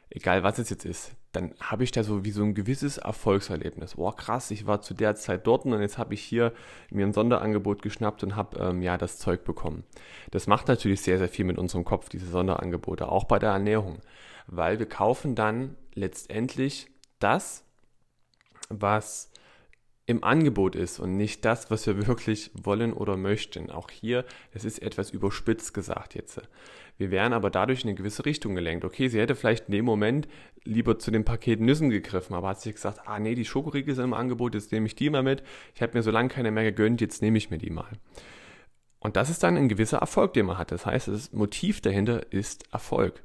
egal 0.09 0.43
was 0.43 0.59
es 0.59 0.69
jetzt 0.69 0.85
ist, 0.85 1.11
dann 1.33 1.53
habe 1.59 1.83
ich 1.83 1.91
da 1.91 2.03
so 2.03 2.23
wie 2.23 2.31
so 2.31 2.43
ein 2.43 2.53
gewisses 2.53 2.97
Erfolgserlebnis. 2.97 3.95
Boah, 3.95 4.15
krass, 4.15 4.51
ich 4.51 4.65
war 4.65 4.81
zu 4.81 4.93
der 4.93 5.15
Zeit 5.15 5.45
dort 5.45 5.65
und 5.65 5.79
jetzt 5.81 5.97
habe 5.97 6.13
ich 6.13 6.21
hier 6.21 6.53
mir 6.89 7.05
ein 7.05 7.13
Sonderangebot 7.13 7.81
geschnappt 7.81 8.23
und 8.23 8.35
habe 8.37 8.59
ähm, 8.59 8.81
ja 8.81 8.97
das 8.97 9.17
Zeug 9.17 9.43
bekommen. 9.43 9.83
Das 10.31 10.47
macht 10.47 10.69
natürlich 10.69 11.01
sehr, 11.01 11.17
sehr 11.17 11.29
viel 11.29 11.45
mit 11.45 11.57
unserem 11.57 11.83
Kopf, 11.83 12.07
diese 12.07 12.27
Sonderangebote, 12.27 13.09
auch 13.09 13.25
bei 13.25 13.39
der 13.39 13.51
Ernährung, 13.51 13.99
weil 14.47 14.79
wir 14.79 14.87
kaufen 14.87 15.35
dann 15.35 15.75
letztendlich 15.93 16.87
das, 17.19 17.65
was 18.71 19.31
im 20.05 20.23
Angebot 20.23 20.75
ist 20.75 20.99
und 20.99 21.15
nicht 21.15 21.45
das, 21.45 21.71
was 21.71 21.87
wir 21.87 22.07
wirklich 22.07 22.51
wollen 22.53 22.93
oder 22.93 23.17
möchten. 23.17 23.69
Auch 23.69 23.89
hier, 23.89 24.25
es 24.51 24.65
ist 24.65 24.79
etwas 24.79 25.11
überspitzt 25.11 25.73
gesagt 25.73 26.15
jetzt. 26.15 26.41
Wir 26.97 27.11
wären 27.11 27.33
aber 27.33 27.49
dadurch 27.49 27.83
in 27.83 27.89
eine 27.89 27.95
gewisse 27.95 28.25
Richtung 28.25 28.53
gelenkt. 28.53 28.85
Okay, 28.85 29.07
sie 29.07 29.19
hätte 29.19 29.35
vielleicht 29.35 29.67
in 29.67 29.71
dem 29.73 29.85
Moment 29.85 30.27
lieber 30.63 30.99
zu 30.99 31.11
dem 31.11 31.23
Paket 31.23 31.59
Nüssen 31.59 31.89
gegriffen, 31.89 32.35
aber 32.35 32.49
hat 32.49 32.61
sich 32.61 32.75
gesagt, 32.75 33.07
ah 33.07 33.19
nee, 33.19 33.35
die 33.35 33.45
Schokoriegel 33.45 33.95
sind 33.95 34.05
im 34.05 34.13
Angebot, 34.13 34.53
jetzt 34.53 34.71
nehme 34.71 34.85
ich 34.85 34.95
die 34.95 35.09
mal 35.09 35.23
mit. 35.23 35.43
Ich 35.73 35.81
habe 35.81 35.97
mir 35.97 36.03
so 36.03 36.11
lange 36.11 36.29
keine 36.29 36.51
mehr 36.51 36.63
gegönnt, 36.63 37.01
jetzt 37.01 37.21
nehme 37.21 37.37
ich 37.37 37.49
mir 37.49 37.57
die 37.57 37.71
mal. 37.71 37.89
Und 38.99 39.15
das 39.15 39.31
ist 39.31 39.41
dann 39.41 39.57
ein 39.57 39.69
gewisser 39.69 39.97
Erfolg, 39.97 40.33
den 40.33 40.45
man 40.45 40.59
hat. 40.59 40.71
Das 40.71 40.85
heißt, 40.85 41.07
das 41.07 41.31
Motiv 41.31 41.81
dahinter 41.81 42.31
ist 42.31 42.71
Erfolg. 42.71 43.23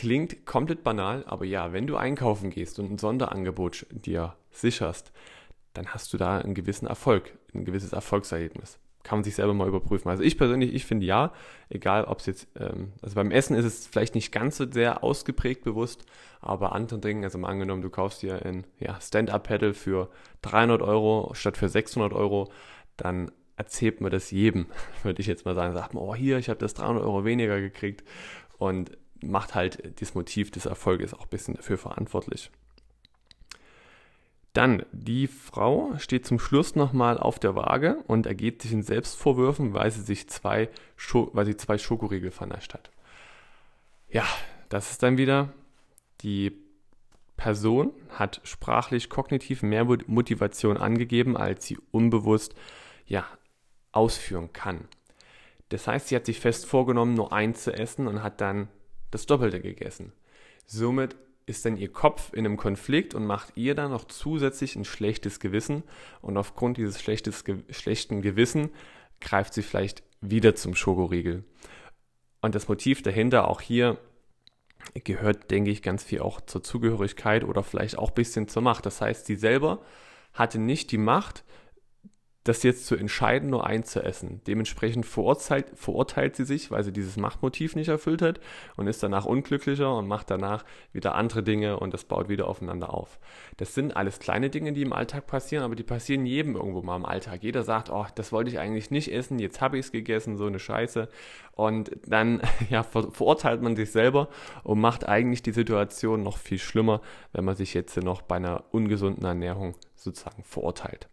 Klingt 0.00 0.46
komplett 0.46 0.82
banal, 0.82 1.24
aber 1.26 1.44
ja, 1.44 1.74
wenn 1.74 1.86
du 1.86 1.98
einkaufen 1.98 2.48
gehst 2.48 2.78
und 2.78 2.90
ein 2.90 2.96
Sonderangebot 2.96 3.84
dir 3.90 4.34
sicherst, 4.50 5.12
dann 5.74 5.88
hast 5.88 6.10
du 6.14 6.16
da 6.16 6.38
einen 6.38 6.54
gewissen 6.54 6.86
Erfolg, 6.86 7.36
ein 7.54 7.66
gewisses 7.66 7.92
Erfolgserlebnis. 7.92 8.78
Kann 9.02 9.18
man 9.18 9.24
sich 9.24 9.34
selber 9.34 9.52
mal 9.52 9.68
überprüfen. 9.68 10.10
Also 10.10 10.22
ich 10.22 10.38
persönlich, 10.38 10.72
ich 10.72 10.86
finde 10.86 11.04
ja, 11.04 11.34
egal 11.68 12.06
ob 12.06 12.20
es 12.20 12.24
jetzt, 12.24 12.48
ähm, 12.58 12.94
also 13.02 13.14
beim 13.14 13.30
Essen 13.30 13.54
ist 13.54 13.66
es 13.66 13.86
vielleicht 13.86 14.14
nicht 14.14 14.32
ganz 14.32 14.56
so 14.56 14.72
sehr 14.72 15.04
ausgeprägt 15.04 15.64
bewusst, 15.64 16.06
aber 16.40 16.72
anderen 16.72 17.02
Dingen, 17.02 17.24
also 17.24 17.36
mal 17.36 17.50
angenommen, 17.50 17.82
du 17.82 17.90
kaufst 17.90 18.22
dir 18.22 18.42
ein 18.46 18.66
ja, 18.78 18.98
Stand-Up-Pedal 18.98 19.74
für 19.74 20.08
300 20.40 20.80
Euro 20.80 21.32
statt 21.34 21.58
für 21.58 21.68
600 21.68 22.14
Euro, 22.14 22.50
dann 22.96 23.30
erzählt 23.56 24.00
man 24.00 24.10
das 24.10 24.30
jedem, 24.30 24.64
würde 25.02 25.20
ich 25.20 25.26
jetzt 25.26 25.44
mal 25.44 25.54
sagen. 25.54 25.74
Sagt 25.74 25.92
man, 25.92 26.02
oh 26.02 26.14
hier, 26.14 26.38
ich 26.38 26.48
habe 26.48 26.58
das 26.58 26.72
300 26.72 27.04
Euro 27.04 27.26
weniger 27.26 27.60
gekriegt 27.60 28.02
und 28.56 28.96
macht 29.22 29.54
halt 29.54 30.00
das 30.00 30.14
Motiv 30.14 30.50
des 30.50 30.66
Erfolges 30.66 31.14
auch 31.14 31.22
ein 31.22 31.30
bisschen 31.30 31.54
dafür 31.54 31.78
verantwortlich. 31.78 32.50
Dann, 34.52 34.84
die 34.90 35.28
Frau 35.28 35.96
steht 35.98 36.26
zum 36.26 36.40
Schluss 36.40 36.74
nochmal 36.74 37.18
auf 37.18 37.38
der 37.38 37.54
Waage 37.54 38.02
und 38.08 38.26
ergeht 38.26 38.62
sich 38.62 38.72
in 38.72 38.82
Selbstvorwürfen, 38.82 39.74
weil 39.74 39.90
sie 39.92 40.02
sich 40.02 40.28
zwei, 40.28 40.68
weil 41.12 41.46
sie 41.46 41.56
zwei 41.56 41.78
Schokoriegel 41.78 42.32
vernascht 42.32 42.74
hat. 42.74 42.90
Ja, 44.08 44.26
das 44.68 44.90
ist 44.90 45.02
dann 45.04 45.18
wieder, 45.18 45.52
die 46.22 46.52
Person 47.36 47.92
hat 48.10 48.40
sprachlich 48.42 49.08
kognitiv 49.08 49.62
mehr 49.62 49.84
Motivation 49.84 50.76
angegeben, 50.76 51.36
als 51.36 51.64
sie 51.64 51.78
unbewusst, 51.92 52.54
ja, 53.06 53.24
ausführen 53.92 54.52
kann. 54.52 54.88
Das 55.70 55.86
heißt, 55.86 56.08
sie 56.08 56.16
hat 56.16 56.26
sich 56.26 56.40
fest 56.40 56.66
vorgenommen, 56.66 57.14
nur 57.14 57.32
eins 57.32 57.62
zu 57.62 57.72
essen 57.72 58.08
und 58.08 58.22
hat 58.22 58.40
dann 58.40 58.68
das 59.10 59.26
Doppelte 59.26 59.60
gegessen. 59.60 60.12
Somit 60.66 61.16
ist 61.46 61.64
dann 61.64 61.76
ihr 61.76 61.92
Kopf 61.92 62.32
in 62.32 62.46
einem 62.46 62.56
Konflikt 62.56 63.14
und 63.14 63.26
macht 63.26 63.56
ihr 63.56 63.74
dann 63.74 63.90
noch 63.90 64.04
zusätzlich 64.04 64.76
ein 64.76 64.84
schlechtes 64.84 65.40
Gewissen 65.40 65.82
und 66.20 66.36
aufgrund 66.36 66.76
dieses 66.76 67.00
schlechtes, 67.00 67.44
schlechten 67.70 68.22
Gewissen 68.22 68.70
greift 69.20 69.54
sie 69.54 69.62
vielleicht 69.62 70.02
wieder 70.20 70.54
zum 70.54 70.74
Schokoriegel. 70.74 71.44
Und 72.40 72.54
das 72.54 72.68
Motiv 72.68 73.02
dahinter 73.02 73.48
auch 73.48 73.60
hier 73.60 73.98
gehört, 74.94 75.50
denke 75.50 75.70
ich, 75.70 75.82
ganz 75.82 76.04
viel 76.04 76.20
auch 76.20 76.40
zur 76.40 76.62
Zugehörigkeit 76.62 77.44
oder 77.44 77.62
vielleicht 77.62 77.98
auch 77.98 78.10
ein 78.10 78.14
bisschen 78.14 78.48
zur 78.48 78.62
Macht. 78.62 78.86
Das 78.86 79.00
heißt, 79.00 79.26
sie 79.26 79.36
selber 79.36 79.82
hatte 80.32 80.58
nicht 80.58 80.90
die 80.90 80.98
Macht, 80.98 81.44
das 82.50 82.64
jetzt 82.64 82.86
zu 82.86 82.96
entscheiden, 82.96 83.48
nur 83.48 83.64
ein 83.64 83.84
zu 83.84 84.02
essen. 84.02 84.40
Dementsprechend 84.48 85.06
verurteilt, 85.06 85.66
verurteilt 85.76 86.34
sie 86.34 86.44
sich, 86.44 86.72
weil 86.72 86.82
sie 86.82 86.92
dieses 86.92 87.16
Machtmotiv 87.16 87.76
nicht 87.76 87.86
erfüllt 87.86 88.22
hat 88.22 88.40
und 88.76 88.88
ist 88.88 89.04
danach 89.04 89.24
unglücklicher 89.24 89.94
und 89.94 90.08
macht 90.08 90.32
danach 90.32 90.64
wieder 90.92 91.14
andere 91.14 91.44
Dinge 91.44 91.78
und 91.78 91.94
das 91.94 92.02
baut 92.02 92.28
wieder 92.28 92.48
aufeinander 92.48 92.92
auf. 92.92 93.20
Das 93.58 93.72
sind 93.72 93.96
alles 93.96 94.18
kleine 94.18 94.50
Dinge, 94.50 94.72
die 94.72 94.82
im 94.82 94.92
Alltag 94.92 95.28
passieren, 95.28 95.62
aber 95.62 95.76
die 95.76 95.84
passieren 95.84 96.26
jedem 96.26 96.56
irgendwo 96.56 96.82
mal 96.82 96.96
im 96.96 97.04
Alltag. 97.04 97.44
Jeder 97.44 97.62
sagt, 97.62 97.88
oh, 97.88 98.06
das 98.16 98.32
wollte 98.32 98.50
ich 98.50 98.58
eigentlich 98.58 98.90
nicht 98.90 99.12
essen, 99.12 99.38
jetzt 99.38 99.60
habe 99.60 99.78
ich 99.78 99.86
es 99.86 99.92
gegessen, 99.92 100.36
so 100.36 100.46
eine 100.46 100.58
Scheiße. 100.58 101.08
Und 101.52 101.92
dann 102.04 102.42
ja, 102.68 102.82
ver 102.82 103.12
verurteilt 103.12 103.62
man 103.62 103.76
sich 103.76 103.92
selber 103.92 104.28
und 104.64 104.80
macht 104.80 105.08
eigentlich 105.08 105.44
die 105.44 105.52
Situation 105.52 106.24
noch 106.24 106.36
viel 106.36 106.58
schlimmer, 106.58 107.00
wenn 107.32 107.44
man 107.44 107.54
sich 107.54 107.74
jetzt 107.74 107.96
noch 107.96 108.22
bei 108.22 108.36
einer 108.36 108.64
ungesunden 108.72 109.24
Ernährung 109.24 109.76
sozusagen 109.94 110.42
verurteilt. 110.42 111.08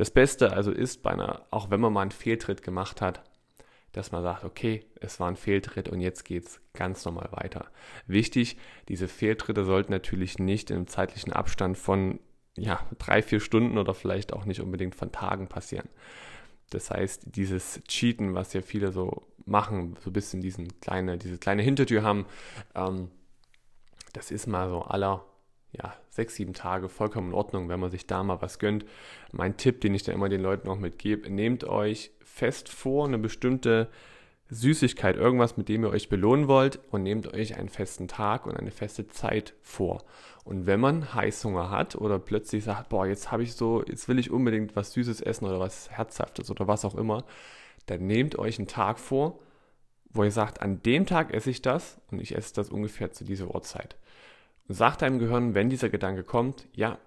Das 0.00 0.10
Beste 0.10 0.54
also 0.54 0.70
ist, 0.72 1.02
bei 1.02 1.10
einer, 1.10 1.44
auch 1.50 1.68
wenn 1.68 1.78
man 1.78 1.92
mal 1.92 2.00
einen 2.00 2.10
Fehltritt 2.10 2.62
gemacht 2.62 3.02
hat, 3.02 3.22
dass 3.92 4.12
man 4.12 4.22
sagt, 4.22 4.44
okay, 4.44 4.86
es 4.98 5.20
war 5.20 5.28
ein 5.28 5.36
Fehltritt 5.36 5.90
und 5.90 6.00
jetzt 6.00 6.24
geht 6.24 6.46
es 6.46 6.58
ganz 6.72 7.04
normal 7.04 7.28
weiter. 7.32 7.66
Wichtig, 8.06 8.56
diese 8.88 9.08
Fehltritte 9.08 9.62
sollten 9.66 9.92
natürlich 9.92 10.38
nicht 10.38 10.70
im 10.70 10.86
zeitlichen 10.86 11.34
Abstand 11.34 11.76
von 11.76 12.18
ja, 12.56 12.80
drei, 12.98 13.20
vier 13.20 13.40
Stunden 13.40 13.76
oder 13.76 13.92
vielleicht 13.92 14.32
auch 14.32 14.46
nicht 14.46 14.62
unbedingt 14.62 14.94
von 14.94 15.12
Tagen 15.12 15.48
passieren. 15.48 15.90
Das 16.70 16.90
heißt, 16.90 17.36
dieses 17.36 17.82
Cheaten, 17.86 18.32
was 18.32 18.54
ja 18.54 18.62
viele 18.62 18.92
so 18.92 19.26
machen, 19.44 19.98
so 20.02 20.08
ein 20.08 20.14
bisschen 20.14 20.40
diesen 20.40 20.80
kleine, 20.80 21.18
diese 21.18 21.36
kleine 21.36 21.60
Hintertür 21.60 22.04
haben, 22.04 22.24
ähm, 22.74 23.10
das 24.14 24.30
ist 24.30 24.46
mal 24.46 24.70
so 24.70 24.80
aller 24.80 25.26
ja, 25.72 25.94
sechs, 26.08 26.34
sieben 26.34 26.52
Tage 26.52 26.88
vollkommen 26.88 27.28
in 27.28 27.34
Ordnung, 27.34 27.68
wenn 27.68 27.80
man 27.80 27.90
sich 27.90 28.06
da 28.06 28.22
mal 28.22 28.42
was 28.42 28.58
gönnt. 28.58 28.84
Mein 29.32 29.56
Tipp, 29.56 29.80
den 29.80 29.94
ich 29.94 30.02
da 30.02 30.12
immer 30.12 30.28
den 30.28 30.42
Leuten 30.42 30.68
auch 30.68 30.78
mitgebe, 30.78 31.30
nehmt 31.30 31.64
euch 31.64 32.10
fest 32.24 32.68
vor, 32.68 33.06
eine 33.06 33.18
bestimmte 33.18 33.88
Süßigkeit, 34.50 35.16
irgendwas, 35.16 35.56
mit 35.56 35.68
dem 35.68 35.84
ihr 35.84 35.90
euch 35.90 36.08
belohnen 36.08 36.48
wollt 36.48 36.80
und 36.90 37.04
nehmt 37.04 37.32
euch 37.32 37.56
einen 37.56 37.68
festen 37.68 38.08
Tag 38.08 38.46
und 38.46 38.56
eine 38.56 38.72
feste 38.72 39.06
Zeit 39.06 39.54
vor. 39.62 40.02
Und 40.44 40.66
wenn 40.66 40.80
man 40.80 41.14
Heißhunger 41.14 41.70
hat 41.70 41.94
oder 41.94 42.18
plötzlich 42.18 42.64
sagt, 42.64 42.88
boah, 42.88 43.06
jetzt 43.06 43.30
habe 43.30 43.44
ich 43.44 43.54
so, 43.54 43.84
jetzt 43.86 44.08
will 44.08 44.18
ich 44.18 44.32
unbedingt 44.32 44.74
was 44.74 44.92
Süßes 44.92 45.20
essen 45.20 45.46
oder 45.46 45.60
was 45.60 45.90
Herzhaftes 45.90 46.50
oder 46.50 46.66
was 46.66 46.84
auch 46.84 46.96
immer, 46.96 47.24
dann 47.86 48.06
nehmt 48.06 48.38
euch 48.38 48.58
einen 48.58 48.66
Tag 48.66 48.98
vor, 48.98 49.38
wo 50.12 50.24
ihr 50.24 50.32
sagt, 50.32 50.60
an 50.60 50.82
dem 50.82 51.06
Tag 51.06 51.32
esse 51.32 51.50
ich 51.50 51.62
das 51.62 52.00
und 52.10 52.20
ich 52.20 52.34
esse 52.34 52.54
das 52.54 52.70
ungefähr 52.70 53.12
zu 53.12 53.24
dieser 53.24 53.54
Uhrzeit. 53.54 53.96
Sag 54.72 54.98
deinem 54.98 55.18
Gehirn, 55.18 55.54
wenn 55.54 55.68
dieser 55.68 55.88
Gedanke 55.88 56.22
kommt, 56.22 56.68
ja, 56.74 56.98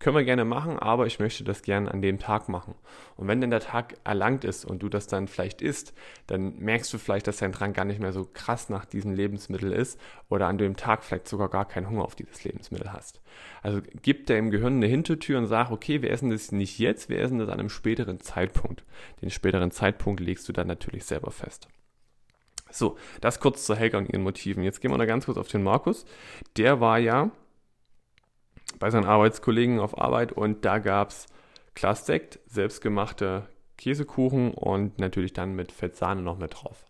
können 0.00 0.16
wir 0.16 0.24
gerne 0.24 0.44
machen, 0.44 0.78
aber 0.78 1.06
ich 1.06 1.18
möchte 1.18 1.42
das 1.44 1.62
gerne 1.62 1.90
an 1.90 2.02
dem 2.02 2.18
Tag 2.18 2.48
machen. 2.48 2.74
Und 3.16 3.26
wenn 3.26 3.40
dann 3.40 3.50
der 3.50 3.60
Tag 3.60 3.94
erlangt 4.04 4.44
ist 4.44 4.64
und 4.64 4.82
du 4.82 4.88
das 4.88 5.06
dann 5.06 5.26
vielleicht 5.26 5.60
isst, 5.60 5.92
dann 6.26 6.56
merkst 6.58 6.92
du 6.92 6.98
vielleicht, 6.98 7.26
dass 7.26 7.38
dein 7.38 7.52
Drang 7.52 7.72
gar 7.72 7.84
nicht 7.84 8.00
mehr 8.00 8.12
so 8.12 8.28
krass 8.32 8.68
nach 8.68 8.84
diesem 8.84 9.12
Lebensmittel 9.12 9.72
ist 9.72 10.00
oder 10.28 10.46
an 10.46 10.58
dem 10.58 10.76
Tag 10.76 11.04
vielleicht 11.04 11.28
sogar 11.28 11.48
gar 11.48 11.66
keinen 11.66 11.88
Hunger 11.88 12.04
auf 12.04 12.14
dieses 12.14 12.44
Lebensmittel 12.44 12.92
hast. 12.92 13.20
Also 13.62 13.80
gib 14.02 14.26
dem 14.26 14.50
Gehirn 14.50 14.76
eine 14.76 14.86
Hintertür 14.86 15.38
und 15.38 15.46
sag, 15.46 15.70
okay, 15.70 16.02
wir 16.02 16.10
essen 16.10 16.30
das 16.30 16.52
nicht 16.52 16.78
jetzt, 16.78 17.08
wir 17.08 17.20
essen 17.20 17.38
das 17.38 17.48
an 17.48 17.58
einem 17.58 17.70
späteren 17.70 18.20
Zeitpunkt. 18.20 18.84
Den 19.22 19.30
späteren 19.30 19.70
Zeitpunkt 19.70 20.20
legst 20.20 20.48
du 20.48 20.52
dann 20.52 20.66
natürlich 20.66 21.04
selber 21.04 21.30
fest. 21.30 21.68
So, 22.70 22.96
das 23.20 23.40
kurz 23.40 23.64
zu 23.64 23.74
Helga 23.74 23.98
und 23.98 24.08
ihren 24.08 24.22
Motiven. 24.22 24.62
Jetzt 24.62 24.80
gehen 24.80 24.90
wir 24.90 24.98
noch 24.98 25.06
ganz 25.06 25.26
kurz 25.26 25.38
auf 25.38 25.48
den 25.48 25.62
Markus. 25.62 26.04
Der 26.56 26.80
war 26.80 26.98
ja 26.98 27.30
bei 28.78 28.90
seinen 28.90 29.06
Arbeitskollegen 29.06 29.80
auf 29.80 29.98
Arbeit 29.98 30.32
und 30.32 30.64
da 30.64 30.78
gab 30.78 31.10
es 31.10 31.26
Glas 31.74 32.06
Sekt, 32.06 32.40
selbstgemachte 32.46 33.48
Käsekuchen 33.76 34.52
und 34.52 34.98
natürlich 34.98 35.32
dann 35.32 35.54
mit 35.54 35.72
Fettsahne 35.72 36.22
noch 36.22 36.38
mit 36.38 36.54
drauf. 36.54 36.86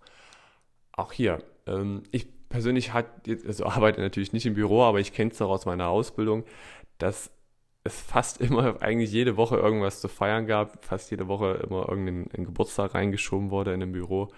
Auch 0.92 1.12
hier, 1.12 1.42
ähm, 1.66 2.02
ich 2.10 2.26
persönlich 2.48 2.92
hat, 2.92 3.06
also 3.46 3.66
arbeite 3.66 4.00
natürlich 4.00 4.32
nicht 4.32 4.46
im 4.46 4.54
Büro, 4.54 4.82
aber 4.82 4.98
ich 5.00 5.12
kenne 5.12 5.30
es 5.30 5.38
noch 5.38 5.50
aus 5.50 5.66
meiner 5.66 5.88
Ausbildung, 5.88 6.44
dass 6.96 7.30
es 7.84 8.00
fast 8.00 8.40
immer, 8.40 8.82
eigentlich 8.82 9.12
jede 9.12 9.36
Woche 9.36 9.56
irgendwas 9.56 10.00
zu 10.00 10.08
feiern 10.08 10.46
gab, 10.46 10.84
fast 10.84 11.10
jede 11.10 11.28
Woche 11.28 11.64
immer 11.68 11.88
irgendein 11.88 12.44
Geburtstag 12.44 12.94
reingeschoben 12.94 13.50
wurde 13.50 13.72
in 13.74 13.82
einem 13.82 13.92
Büro. 13.92 14.28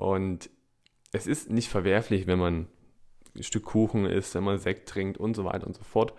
Und 0.00 0.48
es 1.12 1.26
ist 1.26 1.50
nicht 1.50 1.68
verwerflich, 1.68 2.26
wenn 2.26 2.38
man 2.38 2.68
ein 3.36 3.42
Stück 3.42 3.66
Kuchen 3.66 4.06
isst, 4.06 4.34
wenn 4.34 4.44
man 4.44 4.58
Sekt 4.58 4.88
trinkt 4.88 5.18
und 5.18 5.34
so 5.36 5.44
weiter 5.44 5.66
und 5.66 5.76
so 5.76 5.82
fort. 5.82 6.14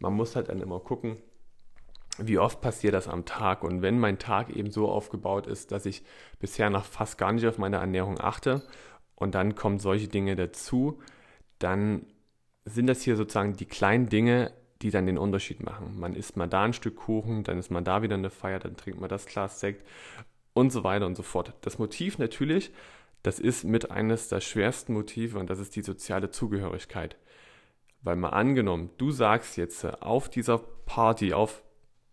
Man 0.00 0.14
muss 0.14 0.34
halt 0.34 0.48
dann 0.48 0.60
immer 0.60 0.80
gucken, 0.80 1.18
wie 2.18 2.38
oft 2.38 2.60
passiert 2.60 2.92
das 2.92 3.06
am 3.06 3.24
Tag. 3.24 3.62
Und 3.62 3.82
wenn 3.82 4.00
mein 4.00 4.18
Tag 4.18 4.50
eben 4.50 4.72
so 4.72 4.88
aufgebaut 4.88 5.46
ist, 5.46 5.70
dass 5.70 5.86
ich 5.86 6.02
bisher 6.40 6.70
noch 6.70 6.84
fast 6.84 7.16
gar 7.16 7.30
nicht 7.30 7.46
auf 7.46 7.56
meine 7.56 7.76
Ernährung 7.76 8.18
achte 8.20 8.62
und 9.14 9.36
dann 9.36 9.54
kommen 9.54 9.78
solche 9.78 10.08
Dinge 10.08 10.34
dazu, 10.34 11.00
dann 11.60 12.06
sind 12.64 12.88
das 12.88 13.02
hier 13.02 13.14
sozusagen 13.14 13.54
die 13.54 13.66
kleinen 13.66 14.08
Dinge, 14.08 14.52
die 14.82 14.90
dann 14.90 15.06
den 15.06 15.18
Unterschied 15.18 15.62
machen. 15.62 16.00
Man 16.00 16.16
isst 16.16 16.36
mal 16.36 16.48
da 16.48 16.64
ein 16.64 16.72
Stück 16.72 16.96
Kuchen, 16.96 17.44
dann 17.44 17.60
ist 17.60 17.70
man 17.70 17.84
da 17.84 18.02
wieder 18.02 18.16
eine 18.16 18.30
Feier, 18.30 18.58
dann 18.58 18.76
trinkt 18.76 19.00
man 19.00 19.08
das 19.08 19.26
Glas 19.26 19.60
Sekt 19.60 19.86
und 20.52 20.72
so 20.72 20.82
weiter 20.82 21.06
und 21.06 21.14
so 21.16 21.22
fort. 21.22 21.52
Das 21.60 21.78
Motiv 21.78 22.18
natürlich 22.18 22.72
das 23.24 23.40
ist 23.40 23.64
mit 23.64 23.90
eines 23.90 24.28
der 24.28 24.40
schwersten 24.40 24.92
Motive 24.92 25.38
und 25.38 25.48
das 25.48 25.58
ist 25.58 25.74
die 25.74 25.82
soziale 25.82 26.30
Zugehörigkeit. 26.30 27.16
Weil 28.02 28.16
mal 28.16 28.28
angenommen, 28.28 28.90
du 28.98 29.10
sagst 29.10 29.56
jetzt 29.56 29.82
äh, 29.82 29.92
auf 30.00 30.28
dieser 30.28 30.58
Party, 30.58 31.32
auf, 31.32 31.62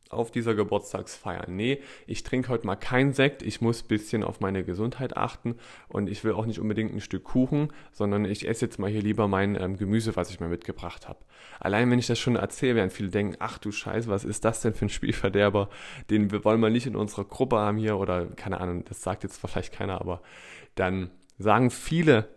auf 0.09 0.31
dieser 0.31 0.55
Geburtstagsfeier, 0.55 1.49
nee, 1.49 1.81
ich 2.07 2.23
trinke 2.23 2.47
heute 2.47 2.65
mal 2.65 2.77
keinen 2.77 3.11
Sekt, 3.11 3.43
ich 3.43 3.59
muss 3.59 3.83
ein 3.83 3.89
bisschen 3.89 4.23
auf 4.23 4.39
meine 4.39 4.63
Gesundheit 4.63 5.17
achten 5.17 5.57
und 5.89 6.07
ich 6.09 6.23
will 6.23 6.31
auch 6.31 6.45
nicht 6.45 6.59
unbedingt 6.59 6.93
ein 6.93 7.01
Stück 7.01 7.25
Kuchen, 7.25 7.73
sondern 7.91 8.23
ich 8.23 8.47
esse 8.47 8.65
jetzt 8.65 8.79
mal 8.79 8.89
hier 8.89 9.01
lieber 9.01 9.27
mein 9.27 9.61
ähm, 9.61 9.75
Gemüse, 9.75 10.15
was 10.15 10.29
ich 10.29 10.39
mir 10.39 10.47
mitgebracht 10.47 11.09
habe. 11.09 11.19
Allein 11.59 11.91
wenn 11.91 11.99
ich 11.99 12.07
das 12.07 12.19
schon 12.19 12.37
erzähle, 12.37 12.75
werden 12.75 12.89
viele 12.89 13.09
denken, 13.09 13.35
ach 13.39 13.57
du 13.57 13.73
Scheiße, 13.73 14.07
was 14.07 14.23
ist 14.23 14.45
das 14.45 14.61
denn 14.61 14.73
für 14.73 14.85
ein 14.85 14.89
Spielverderber, 14.97 15.67
den 16.09 16.31
wollen 16.45 16.61
wir 16.61 16.69
nicht 16.69 16.87
in 16.87 16.95
unserer 16.95 17.25
Gruppe 17.25 17.57
haben 17.57 17.77
hier 17.77 17.97
oder 17.97 18.27
keine 18.27 18.61
Ahnung, 18.61 18.85
das 18.85 19.01
sagt 19.01 19.23
jetzt 19.23 19.45
vielleicht 19.45 19.73
keiner, 19.73 19.99
aber 19.99 20.21
dann 20.75 21.11
sagen 21.37 21.69
viele 21.69 22.29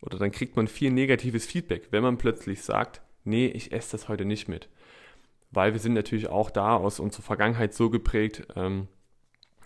oder 0.00 0.18
dann 0.18 0.30
kriegt 0.30 0.56
man 0.56 0.68
viel 0.68 0.90
negatives 0.90 1.46
Feedback, 1.46 1.88
wenn 1.90 2.02
man 2.02 2.18
plötzlich 2.18 2.62
sagt, 2.62 3.02
nee, 3.24 3.46
ich 3.46 3.72
esse 3.72 3.92
das 3.92 4.08
heute 4.08 4.24
nicht 4.24 4.48
mit. 4.48 4.68
Weil 5.50 5.72
wir 5.72 5.80
sind 5.80 5.94
natürlich 5.94 6.28
auch 6.28 6.50
da 6.50 6.76
aus 6.76 7.00
unserer 7.00 7.22
Vergangenheit 7.22 7.74
so 7.74 7.90
geprägt, 7.90 8.46
ähm, 8.54 8.88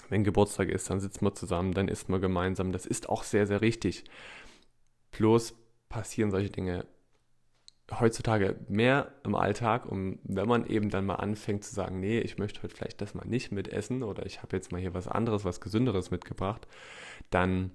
wenn 0.09 0.25
Geburtstag 0.25 0.69
ist, 0.69 0.91
dann 0.91 1.01
sitzen 1.01 1.25
wir 1.25 1.35
zusammen, 1.35 1.73
dann 1.73 1.89
isst 1.89 2.09
man 2.09 2.21
gemeinsam. 2.21 2.73
Das 2.73 2.87
ist 2.87 3.09
auch 3.09 3.23
sehr, 3.23 3.47
sehr 3.47 3.63
richtig. 3.63 4.05
Bloß 5.11 5.55
passieren 5.89 6.31
solche 6.31 6.51
Dinge 6.51 6.87
heutzutage 8.01 8.57
mehr 8.69 9.13
im 9.25 9.35
Alltag 9.35 9.87
und 9.87 10.19
wenn 10.25 10.49
man 10.49 10.67
eben 10.67 10.89
dann 10.89 11.05
mal 11.05 11.17
anfängt 11.17 11.65
zu 11.65 11.75
sagen, 11.75 12.01
nee, 12.01 12.21
ich 12.21 12.39
möchte 12.39 12.63
heute 12.63 12.75
vielleicht 12.75 13.01
das 13.01 13.15
mal 13.15 13.27
nicht 13.27 13.53
mitessen 13.53 14.03
oder 14.03 14.25
ich 14.25 14.43
habe 14.43 14.57
jetzt 14.57 14.73
mal 14.73 14.81
hier 14.81 14.95
was 14.95 15.09
anderes, 15.09 15.45
was 15.45 15.61
gesünderes 15.61 16.11
mitgebracht, 16.11 16.67
dann 17.31 17.71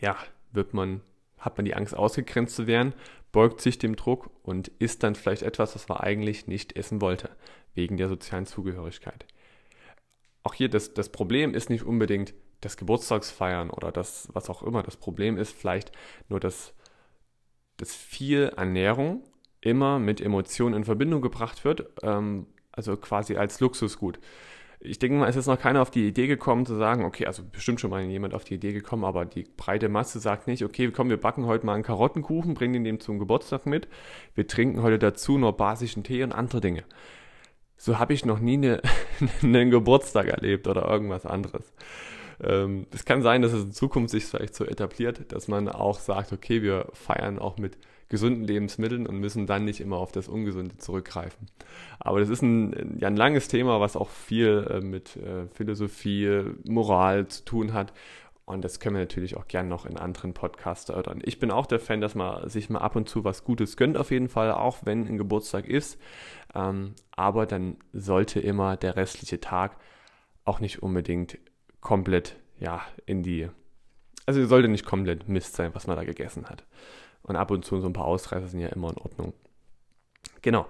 ja, 0.00 0.16
wird 0.52 0.74
man, 0.74 1.00
hat 1.38 1.56
man 1.56 1.64
die 1.64 1.74
Angst 1.74 1.94
ausgegrenzt 1.94 2.56
zu 2.56 2.66
werden, 2.66 2.94
beugt 3.32 3.60
sich 3.60 3.78
dem 3.78 3.96
Druck 3.96 4.30
und 4.42 4.68
isst 4.78 5.02
dann 5.02 5.14
vielleicht 5.14 5.42
etwas, 5.42 5.74
was 5.74 5.88
man 5.88 5.98
eigentlich 5.98 6.46
nicht 6.46 6.76
essen 6.76 7.00
wollte, 7.00 7.30
wegen 7.74 7.96
der 7.96 8.08
sozialen 8.08 8.46
Zugehörigkeit. 8.46 9.26
Auch 10.42 10.54
hier, 10.54 10.68
das, 10.68 10.94
das 10.94 11.10
Problem 11.10 11.54
ist 11.54 11.70
nicht 11.70 11.84
unbedingt 11.84 12.34
das 12.60 12.76
Geburtstagsfeiern 12.76 13.70
oder 13.70 13.92
das, 13.92 14.28
was 14.32 14.48
auch 14.48 14.62
immer. 14.62 14.82
Das 14.82 14.96
Problem 14.96 15.38
ist 15.38 15.52
vielleicht 15.52 15.92
nur, 16.28 16.40
dass, 16.40 16.72
dass 17.76 17.94
viel 17.94 18.52
Ernährung 18.56 19.22
immer 19.60 19.98
mit 19.98 20.20
Emotionen 20.20 20.74
in 20.74 20.84
Verbindung 20.84 21.20
gebracht 21.20 21.64
wird, 21.64 21.90
ähm, 22.02 22.46
also 22.72 22.96
quasi 22.96 23.36
als 23.36 23.60
Luxusgut 23.60 24.18
ich 24.80 24.98
denke 24.98 25.18
mal, 25.18 25.28
es 25.28 25.36
ist 25.36 25.46
noch 25.46 25.58
keiner 25.58 25.82
auf 25.82 25.90
die 25.90 26.06
Idee 26.06 26.26
gekommen 26.26 26.66
zu 26.66 26.76
sagen, 26.76 27.04
okay, 27.04 27.26
also 27.26 27.42
bestimmt 27.44 27.80
schon 27.80 27.90
mal 27.90 28.02
jemand 28.02 28.34
auf 28.34 28.44
die 28.44 28.54
Idee 28.54 28.72
gekommen, 28.72 29.04
aber 29.04 29.24
die 29.24 29.44
breite 29.56 29.88
Masse 29.88 30.20
sagt 30.20 30.46
nicht, 30.46 30.64
okay, 30.64 30.90
komm, 30.90 31.08
wir 31.08 31.16
backen 31.16 31.46
heute 31.46 31.66
mal 31.66 31.74
einen 31.74 31.82
Karottenkuchen, 31.82 32.54
bringen 32.54 32.74
den 32.74 32.84
dem 32.84 33.00
zum 33.00 33.18
Geburtstag 33.18 33.66
mit, 33.66 33.88
wir 34.34 34.46
trinken 34.46 34.82
heute 34.82 34.98
dazu 34.98 35.38
nur 35.38 35.56
basischen 35.56 36.04
Tee 36.04 36.22
und 36.22 36.32
andere 36.32 36.60
Dinge. 36.60 36.84
So 37.76 37.98
habe 37.98 38.14
ich 38.14 38.24
noch 38.24 38.38
nie 38.38 38.54
eine, 38.54 38.82
einen 39.42 39.70
Geburtstag 39.70 40.28
erlebt 40.28 40.66
oder 40.66 40.88
irgendwas 40.88 41.26
anderes. 41.26 41.72
Ähm, 42.42 42.86
es 42.92 43.04
kann 43.04 43.22
sein, 43.22 43.42
dass 43.42 43.52
es 43.52 43.64
in 43.64 43.72
Zukunft 43.72 44.10
sich 44.10 44.24
vielleicht 44.24 44.54
so 44.54 44.64
etabliert, 44.64 45.32
dass 45.32 45.48
man 45.48 45.68
auch 45.68 45.98
sagt, 45.98 46.32
okay, 46.32 46.62
wir 46.62 46.88
feiern 46.92 47.38
auch 47.38 47.56
mit 47.58 47.78
gesunden 48.08 48.44
Lebensmitteln 48.44 49.06
und 49.06 49.18
müssen 49.18 49.46
dann 49.46 49.64
nicht 49.64 49.80
immer 49.80 49.96
auf 49.96 50.12
das 50.12 50.28
Ungesunde 50.28 50.76
zurückgreifen. 50.78 51.48
Aber 51.98 52.20
das 52.20 52.28
ist 52.28 52.42
ein, 52.42 52.98
ja, 53.00 53.08
ein 53.08 53.16
langes 53.16 53.48
Thema, 53.48 53.80
was 53.80 53.96
auch 53.96 54.10
viel 54.10 54.66
äh, 54.70 54.80
mit 54.80 55.16
äh, 55.16 55.46
Philosophie, 55.54 56.42
Moral 56.64 57.26
zu 57.26 57.44
tun 57.44 57.72
hat. 57.72 57.92
Und 58.44 58.64
das 58.64 58.78
können 58.78 58.94
wir 58.94 59.00
natürlich 59.00 59.36
auch 59.36 59.48
gerne 59.48 59.68
noch 59.68 59.86
in 59.86 59.96
anderen 59.96 60.32
Podcasts 60.32 60.88
erörtern. 60.88 61.20
Ich 61.24 61.40
bin 61.40 61.50
auch 61.50 61.66
der 61.66 61.80
Fan, 61.80 62.00
dass 62.00 62.14
man 62.14 62.48
sich 62.48 62.70
mal 62.70 62.78
ab 62.78 62.94
und 62.94 63.08
zu 63.08 63.24
was 63.24 63.42
Gutes 63.42 63.76
gönnt, 63.76 63.96
auf 63.96 64.12
jeden 64.12 64.28
Fall, 64.28 64.52
auch 64.52 64.78
wenn 64.84 65.08
ein 65.08 65.18
Geburtstag 65.18 65.66
ist. 65.66 66.00
Ähm, 66.54 66.94
aber 67.10 67.46
dann 67.46 67.76
sollte 67.92 68.38
immer 68.38 68.76
der 68.76 68.94
restliche 68.94 69.40
Tag 69.40 69.76
auch 70.44 70.60
nicht 70.60 70.80
unbedingt 70.80 71.38
komplett, 71.80 72.36
ja, 72.60 72.82
in 73.04 73.24
die, 73.24 73.48
also 74.26 74.46
sollte 74.46 74.68
nicht 74.68 74.86
komplett 74.86 75.28
Mist 75.28 75.56
sein, 75.56 75.74
was 75.74 75.88
man 75.88 75.96
da 75.96 76.04
gegessen 76.04 76.48
hat. 76.48 76.64
Und 77.26 77.36
ab 77.36 77.50
und 77.50 77.64
zu 77.64 77.80
so 77.80 77.86
ein 77.86 77.92
paar 77.92 78.06
Ausreißer 78.06 78.48
sind 78.48 78.60
ja 78.60 78.68
immer 78.68 78.90
in 78.90 78.98
Ordnung. 78.98 79.32
Genau. 80.42 80.66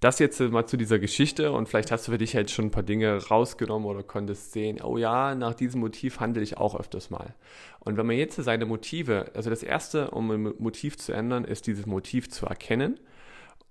Das 0.00 0.18
jetzt 0.18 0.38
mal 0.38 0.66
zu 0.66 0.76
dieser 0.76 0.98
Geschichte 0.98 1.50
und 1.52 1.66
vielleicht 1.66 1.90
hast 1.90 2.06
du 2.06 2.12
für 2.12 2.18
dich 2.18 2.34
jetzt 2.34 2.52
schon 2.52 2.66
ein 2.66 2.70
paar 2.70 2.82
Dinge 2.82 3.16
rausgenommen 3.16 3.88
oder 3.88 4.02
konntest 4.02 4.52
sehen, 4.52 4.82
oh 4.82 4.98
ja, 4.98 5.34
nach 5.34 5.54
diesem 5.54 5.80
Motiv 5.80 6.20
handle 6.20 6.42
ich 6.42 6.58
auch 6.58 6.78
öfters 6.78 7.08
mal. 7.08 7.34
Und 7.80 7.96
wenn 7.96 8.04
man 8.04 8.16
jetzt 8.16 8.36
seine 8.36 8.66
Motive, 8.66 9.30
also 9.32 9.48
das 9.48 9.62
erste, 9.62 10.10
um 10.10 10.30
ein 10.30 10.54
Motiv 10.58 10.98
zu 10.98 11.12
ändern, 11.12 11.44
ist 11.44 11.66
dieses 11.66 11.86
Motiv 11.86 12.28
zu 12.28 12.44
erkennen 12.44 13.00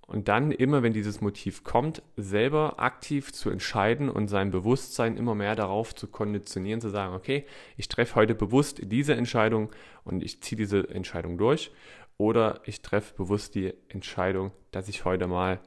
und 0.08 0.26
dann 0.26 0.50
immer, 0.50 0.82
wenn 0.82 0.92
dieses 0.92 1.20
Motiv 1.20 1.62
kommt, 1.62 2.02
selber 2.16 2.80
aktiv 2.80 3.32
zu 3.32 3.48
entscheiden 3.48 4.10
und 4.10 4.26
sein 4.26 4.50
Bewusstsein 4.50 5.16
immer 5.16 5.36
mehr 5.36 5.54
darauf 5.54 5.94
zu 5.94 6.08
konditionieren, 6.08 6.80
zu 6.80 6.90
sagen, 6.90 7.14
okay, 7.14 7.46
ich 7.76 7.88
treffe 7.88 8.16
heute 8.16 8.34
bewusst 8.34 8.80
diese 8.82 9.14
Entscheidung 9.14 9.70
und 10.04 10.22
ich 10.22 10.42
ziehe 10.42 10.56
diese 10.56 10.88
Entscheidung 10.90 11.38
durch 11.38 11.70
oder 12.16 12.60
ich 12.64 12.82
treffe 12.82 13.14
bewusst 13.14 13.54
die 13.54 13.74
Entscheidung, 13.88 14.52
dass 14.70 14.88
ich 14.88 15.04
heute 15.04 15.26
mal 15.26 15.60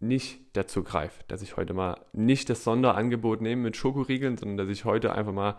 nicht 0.00 0.40
dazu 0.54 0.82
greife, 0.82 1.22
dass 1.28 1.42
ich 1.42 1.56
heute 1.56 1.74
mal 1.74 2.04
nicht 2.12 2.50
das 2.50 2.64
Sonderangebot 2.64 3.40
nehme 3.40 3.62
mit 3.62 3.76
Schokoriegeln, 3.76 4.36
sondern 4.36 4.56
dass 4.56 4.68
ich 4.68 4.84
heute 4.84 5.14
einfach 5.14 5.32
mal 5.32 5.58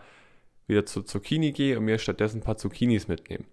wieder 0.66 0.84
zur 0.86 1.06
Zucchini 1.06 1.52
gehe 1.52 1.78
und 1.78 1.84
mir 1.84 1.98
stattdessen 1.98 2.38
ein 2.38 2.44
paar 2.44 2.56
Zucchinis 2.56 3.08
mitnehme. 3.08 3.44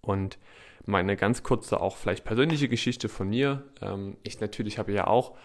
Und 0.00 0.38
meine 0.84 1.16
ganz 1.16 1.44
kurze, 1.44 1.80
auch 1.80 1.96
vielleicht 1.96 2.24
persönliche 2.24 2.68
Geschichte 2.68 3.08
von 3.08 3.28
mir. 3.28 3.64
Ähm, 3.80 4.16
ich 4.24 4.40
natürlich 4.40 4.78
habe 4.78 4.92
ja 4.92 5.06
auch 5.06 5.36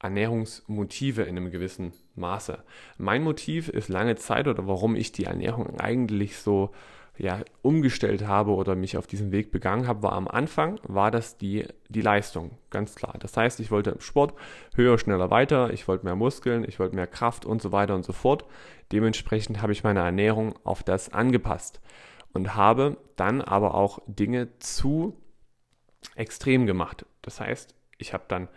Ernährungsmotive 0.00 1.22
in 1.22 1.36
einem 1.36 1.50
gewissen 1.50 1.92
Maße. 2.14 2.62
Mein 2.96 3.22
Motiv 3.22 3.68
ist 3.68 3.88
lange 3.88 4.16
Zeit 4.16 4.48
oder 4.48 4.66
warum 4.66 4.96
ich 4.96 5.12
die 5.12 5.24
Ernährung 5.24 5.78
eigentlich 5.78 6.38
so 6.38 6.70
ja, 7.18 7.40
umgestellt 7.62 8.26
habe 8.26 8.52
oder 8.52 8.76
mich 8.76 8.96
auf 8.96 9.06
diesen 9.06 9.32
Weg 9.32 9.50
begangen 9.50 9.88
habe, 9.88 10.04
war 10.04 10.12
am 10.12 10.28
Anfang, 10.28 10.78
war 10.84 11.10
das 11.10 11.36
die, 11.36 11.66
die 11.88 12.00
Leistung, 12.00 12.52
ganz 12.70 12.94
klar. 12.94 13.16
Das 13.18 13.36
heißt, 13.36 13.58
ich 13.58 13.70
wollte 13.72 13.90
im 13.90 14.00
Sport 14.00 14.34
höher, 14.74 14.98
schneller, 14.98 15.30
weiter, 15.30 15.72
ich 15.72 15.88
wollte 15.88 16.04
mehr 16.04 16.14
Muskeln, 16.14 16.64
ich 16.66 16.78
wollte 16.78 16.94
mehr 16.94 17.08
Kraft 17.08 17.44
und 17.44 17.60
so 17.60 17.72
weiter 17.72 17.96
und 17.96 18.04
so 18.04 18.12
fort. 18.12 18.44
Dementsprechend 18.92 19.60
habe 19.60 19.72
ich 19.72 19.82
meine 19.82 20.00
Ernährung 20.00 20.54
auf 20.64 20.84
das 20.84 21.12
angepasst 21.12 21.80
und 22.32 22.54
habe 22.54 22.96
dann 23.16 23.40
aber 23.40 23.74
auch 23.74 23.98
Dinge 24.06 24.56
zu 24.60 25.16
extrem 26.14 26.66
gemacht. 26.66 27.04
Das 27.22 27.40
heißt, 27.40 27.74
ich 27.98 28.12
habe 28.12 28.24
dann 28.28 28.48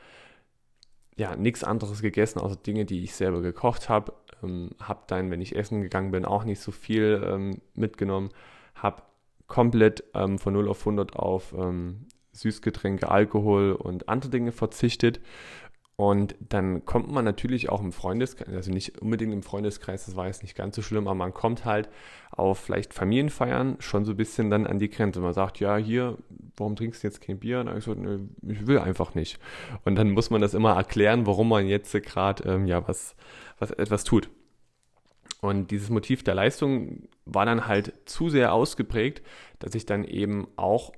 ja 1.15 1.35
nichts 1.35 1.63
anderes 1.63 2.01
gegessen, 2.01 2.39
außer 2.39 2.55
Dinge, 2.57 2.85
die 2.85 3.03
ich 3.03 3.15
selber 3.15 3.41
gekocht 3.41 3.89
habe. 3.89 4.13
Ähm, 4.43 4.71
habe 4.81 5.03
dann, 5.07 5.31
wenn 5.31 5.41
ich 5.41 5.55
essen 5.55 5.81
gegangen 5.81 6.11
bin, 6.11 6.25
auch 6.25 6.43
nicht 6.43 6.59
so 6.59 6.71
viel 6.71 7.23
ähm, 7.25 7.61
mitgenommen. 7.75 8.29
Habe 8.75 9.03
komplett 9.47 10.03
ähm, 10.13 10.39
von 10.39 10.53
0 10.53 10.69
auf 10.69 10.79
100 10.79 11.15
auf 11.15 11.53
ähm, 11.57 12.07
Süßgetränke, 12.33 13.09
Alkohol 13.09 13.73
und 13.73 14.07
andere 14.07 14.31
Dinge 14.31 14.51
verzichtet 14.51 15.19
und 16.01 16.33
dann 16.39 16.83
kommt 16.83 17.11
man 17.11 17.23
natürlich 17.23 17.69
auch 17.69 17.79
im 17.79 17.91
Freundeskreis, 17.91 18.47
also 18.51 18.71
nicht 18.71 19.03
unbedingt 19.03 19.33
im 19.33 19.43
Freundeskreis, 19.43 20.07
das 20.07 20.15
war 20.15 20.25
jetzt 20.25 20.41
nicht 20.41 20.55
ganz 20.55 20.75
so 20.75 20.81
schlimm, 20.81 21.07
aber 21.07 21.13
man 21.13 21.31
kommt 21.31 21.63
halt 21.63 21.89
auf 22.31 22.57
vielleicht 22.57 22.95
Familienfeiern 22.95 23.75
schon 23.77 24.03
so 24.03 24.13
ein 24.13 24.17
bisschen 24.17 24.49
dann 24.49 24.65
an 24.65 24.79
die 24.79 24.89
Grenze. 24.89 25.19
Man 25.19 25.35
sagt, 25.35 25.59
ja, 25.59 25.77
hier, 25.77 26.17
warum 26.57 26.75
trinkst 26.75 27.03
du 27.03 27.07
jetzt 27.07 27.21
kein 27.21 27.37
Bier? 27.37 27.59
Und 27.59 27.67
dann 27.67 27.77
ich 27.77 27.83
so, 27.83 27.93
nö, 27.93 28.17
ich 28.41 28.65
will 28.65 28.79
einfach 28.79 29.13
nicht. 29.13 29.37
Und 29.85 29.93
dann 29.93 30.09
muss 30.09 30.31
man 30.31 30.41
das 30.41 30.55
immer 30.55 30.75
erklären, 30.75 31.27
warum 31.27 31.49
man 31.49 31.67
jetzt 31.67 31.93
gerade 31.93 32.49
ähm, 32.49 32.65
ja 32.65 32.87
was, 32.87 33.15
was 33.59 33.69
etwas 33.69 34.03
tut. 34.03 34.31
Und 35.39 35.69
dieses 35.69 35.91
Motiv 35.91 36.23
der 36.23 36.33
Leistung 36.33 37.09
war 37.25 37.45
dann 37.45 37.67
halt 37.67 37.93
zu 38.05 38.29
sehr 38.29 38.53
ausgeprägt, 38.53 39.21
dass 39.59 39.75
ich 39.75 39.85
dann 39.85 40.03
eben 40.03 40.47
auch 40.55 40.93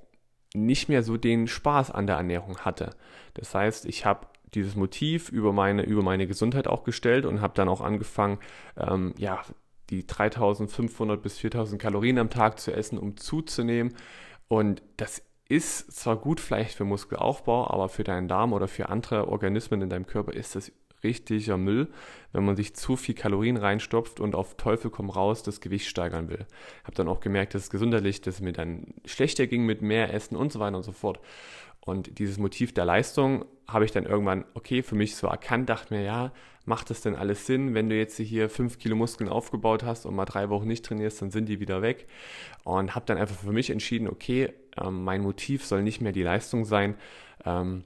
nicht 0.54 0.88
mehr 0.88 1.04
so 1.04 1.18
den 1.18 1.50
Spaß 1.50 1.92
an 1.92 2.08
der 2.08 2.16
Ernährung 2.16 2.60
hatte. 2.60 2.92
Das 3.34 3.54
heißt, 3.54 3.86
ich 3.86 4.06
habe 4.06 4.28
dieses 4.56 4.76
Motiv 4.76 5.30
über 5.30 5.54
meine, 5.54 5.84
über 5.84 6.04
meine 6.04 6.28
Gesundheit 6.28 6.68
auch 6.68 6.84
gestellt 6.84 7.26
und 7.26 7.42
habe 7.42 7.54
dann 7.56 7.70
auch 7.70 7.82
angefangen, 7.82 8.40
ähm, 8.78 9.14
ja, 9.18 9.42
die 9.90 10.08
3500 10.08 11.22
bis 11.22 11.38
4000 11.40 11.82
Kalorien 11.82 12.18
am 12.18 12.30
Tag 12.30 12.60
zu 12.60 12.72
essen, 12.72 12.98
um 12.98 13.18
zuzunehmen. 13.18 13.94
Und 14.48 14.82
das 14.98 15.22
ist 15.50 15.92
zwar 15.92 16.16
gut 16.16 16.40
vielleicht 16.40 16.76
für 16.76 16.86
Muskelaufbau, 16.86 17.70
aber 17.70 17.90
für 17.90 18.04
deinen 18.04 18.28
Darm 18.28 18.54
oder 18.54 18.68
für 18.68 18.90
andere 18.90 19.28
Organismen 19.28 19.82
in 19.82 19.90
deinem 19.90 20.08
Körper 20.08 20.34
ist 20.34 20.56
das 20.56 20.72
richtiger 21.04 21.58
Müll, 21.58 21.90
wenn 22.32 22.46
man 22.46 22.56
sich 22.56 22.76
zu 22.76 22.96
viel 22.96 23.14
Kalorien 23.14 23.58
reinstopft 23.58 24.20
und 24.20 24.36
auf 24.36 24.56
Teufel 24.56 24.90
komm 24.90 25.10
raus 25.10 25.44
das 25.44 25.60
Gewicht 25.60 25.88
steigern 25.88 26.30
will. 26.30 26.46
Habe 26.84 26.96
dann 26.96 27.10
auch 27.10 27.20
gemerkt, 27.20 27.54
dass 27.54 27.64
es 27.64 27.70
gesundheitlich, 27.70 28.22
dass 28.22 28.36
es 28.36 28.42
mir 28.42 28.54
dann 28.54 28.94
schlechter 29.06 29.48
ging 29.48 29.66
mit 29.66 29.82
mehr 29.82 30.14
Essen 30.14 30.38
und 30.38 30.54
so 30.54 30.60
weiter 30.60 30.78
und 30.78 30.84
so 30.84 30.94
fort. 30.94 31.20
Und 31.82 32.20
dieses 32.20 32.38
Motiv 32.38 32.74
der 32.74 32.86
Leistung 32.86 33.46
habe 33.68 33.86
ich 33.86 33.92
dann 33.92 34.06
irgendwann, 34.06 34.46
okay, 34.54 34.84
für 34.84 34.96
mich 34.96 35.16
so 35.16 35.28
erkannt, 35.28 35.70
dachte 35.70 35.94
mir, 35.94 36.04
ja, 36.04 36.32
macht 36.66 36.90
das 36.90 37.02
denn 37.02 37.16
alles 37.16 37.46
Sinn, 37.46 37.74
wenn 37.74 37.90
du 37.90 37.98
jetzt 37.98 38.18
hier 38.18 38.50
fünf 38.50 38.80
Kilo 38.80 38.96
Muskeln 38.96 39.30
aufgebaut 39.30 39.84
hast 39.84 40.06
und 40.06 40.16
mal 40.16 40.26
drei 40.26 40.50
Wochen 40.50 40.68
nicht 40.68 40.86
trainierst, 40.86 41.22
dann 41.22 41.32
sind 41.32 41.50
die 41.50 41.60
wieder 41.60 41.82
weg. 41.82 42.08
Und 42.64 42.96
habe 42.96 43.06
dann 43.06 43.18
einfach 43.18 43.36
für 43.36 43.52
mich 43.52 43.70
entschieden, 43.70 44.08
okay, 44.08 44.54
ähm, 44.82 45.04
mein 45.04 45.22
Motiv 45.22 45.66
soll 45.66 45.84
nicht 45.84 46.02
mehr 46.02 46.14
die 46.14 46.24
Leistung 46.24 46.66
sein, 46.66 46.96
ähm, 47.46 47.84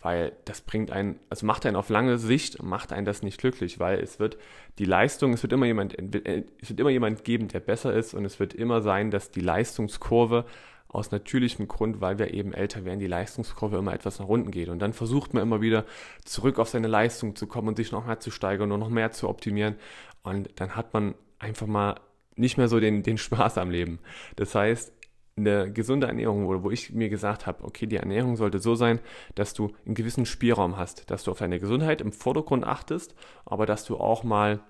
weil 0.00 0.32
das 0.44 0.62
bringt 0.62 0.90
einen, 0.90 1.18
also 1.28 1.44
macht 1.44 1.66
einen 1.66 1.76
auf 1.76 1.90
lange 1.90 2.18
Sicht, 2.18 2.62
macht 2.62 2.92
einen 2.92 3.04
das 3.04 3.22
nicht 3.22 3.38
glücklich, 3.38 3.78
weil 3.78 3.98
es 3.98 4.18
wird 4.18 4.38
die 4.78 4.86
Leistung, 4.86 5.34
es 5.34 5.42
wird 5.42 5.52
immer 5.52 5.66
jemand, 5.66 5.98
äh, 5.98 6.44
es 6.60 6.70
wird 6.70 6.80
immer 6.80 6.90
jemand 6.90 7.24
geben, 7.24 7.48
der 7.48 7.60
besser 7.60 7.92
ist 7.92 8.14
und 8.14 8.24
es 8.24 8.40
wird 8.40 8.54
immer 8.54 8.80
sein, 8.80 9.10
dass 9.10 9.30
die 9.30 9.40
Leistungskurve 9.40 10.46
aus 10.92 11.12
natürlichem 11.12 11.68
Grund, 11.68 12.00
weil 12.00 12.18
wir 12.18 12.34
eben 12.34 12.52
älter 12.52 12.84
werden, 12.84 12.98
die 12.98 13.06
Leistungskurve 13.06 13.76
immer 13.76 13.94
etwas 13.94 14.18
nach 14.18 14.26
unten 14.26 14.50
geht. 14.50 14.68
Und 14.68 14.80
dann 14.80 14.92
versucht 14.92 15.34
man 15.34 15.42
immer 15.42 15.60
wieder 15.60 15.84
zurück 16.24 16.58
auf 16.58 16.68
seine 16.68 16.88
Leistung 16.88 17.36
zu 17.36 17.46
kommen 17.46 17.68
und 17.68 17.76
sich 17.76 17.92
noch 17.92 18.06
mehr 18.06 18.20
zu 18.20 18.30
steigern 18.30 18.72
und 18.72 18.80
noch 18.80 18.88
mehr 18.88 19.12
zu 19.12 19.28
optimieren. 19.28 19.76
Und 20.22 20.50
dann 20.56 20.74
hat 20.74 20.92
man 20.92 21.14
einfach 21.38 21.66
mal 21.66 22.00
nicht 22.34 22.58
mehr 22.58 22.68
so 22.68 22.80
den, 22.80 23.02
den 23.02 23.18
Spaß 23.18 23.58
am 23.58 23.70
Leben. 23.70 24.00
Das 24.36 24.54
heißt, 24.54 24.92
eine 25.36 25.72
gesunde 25.72 26.08
Ernährung, 26.08 26.48
wo, 26.48 26.64
wo 26.64 26.70
ich 26.70 26.92
mir 26.92 27.08
gesagt 27.08 27.46
habe, 27.46 27.64
okay, 27.64 27.86
die 27.86 27.96
Ernährung 27.96 28.36
sollte 28.36 28.58
so 28.58 28.74
sein, 28.74 28.98
dass 29.36 29.54
du 29.54 29.72
einen 29.86 29.94
gewissen 29.94 30.26
Spielraum 30.26 30.76
hast, 30.76 31.10
dass 31.10 31.22
du 31.22 31.30
auf 31.30 31.38
deine 31.38 31.60
Gesundheit 31.60 32.00
im 32.00 32.12
Vordergrund 32.12 32.64
achtest, 32.64 33.14
aber 33.44 33.64
dass 33.64 33.84
du 33.84 33.96
auch 33.96 34.24
mal 34.24 34.60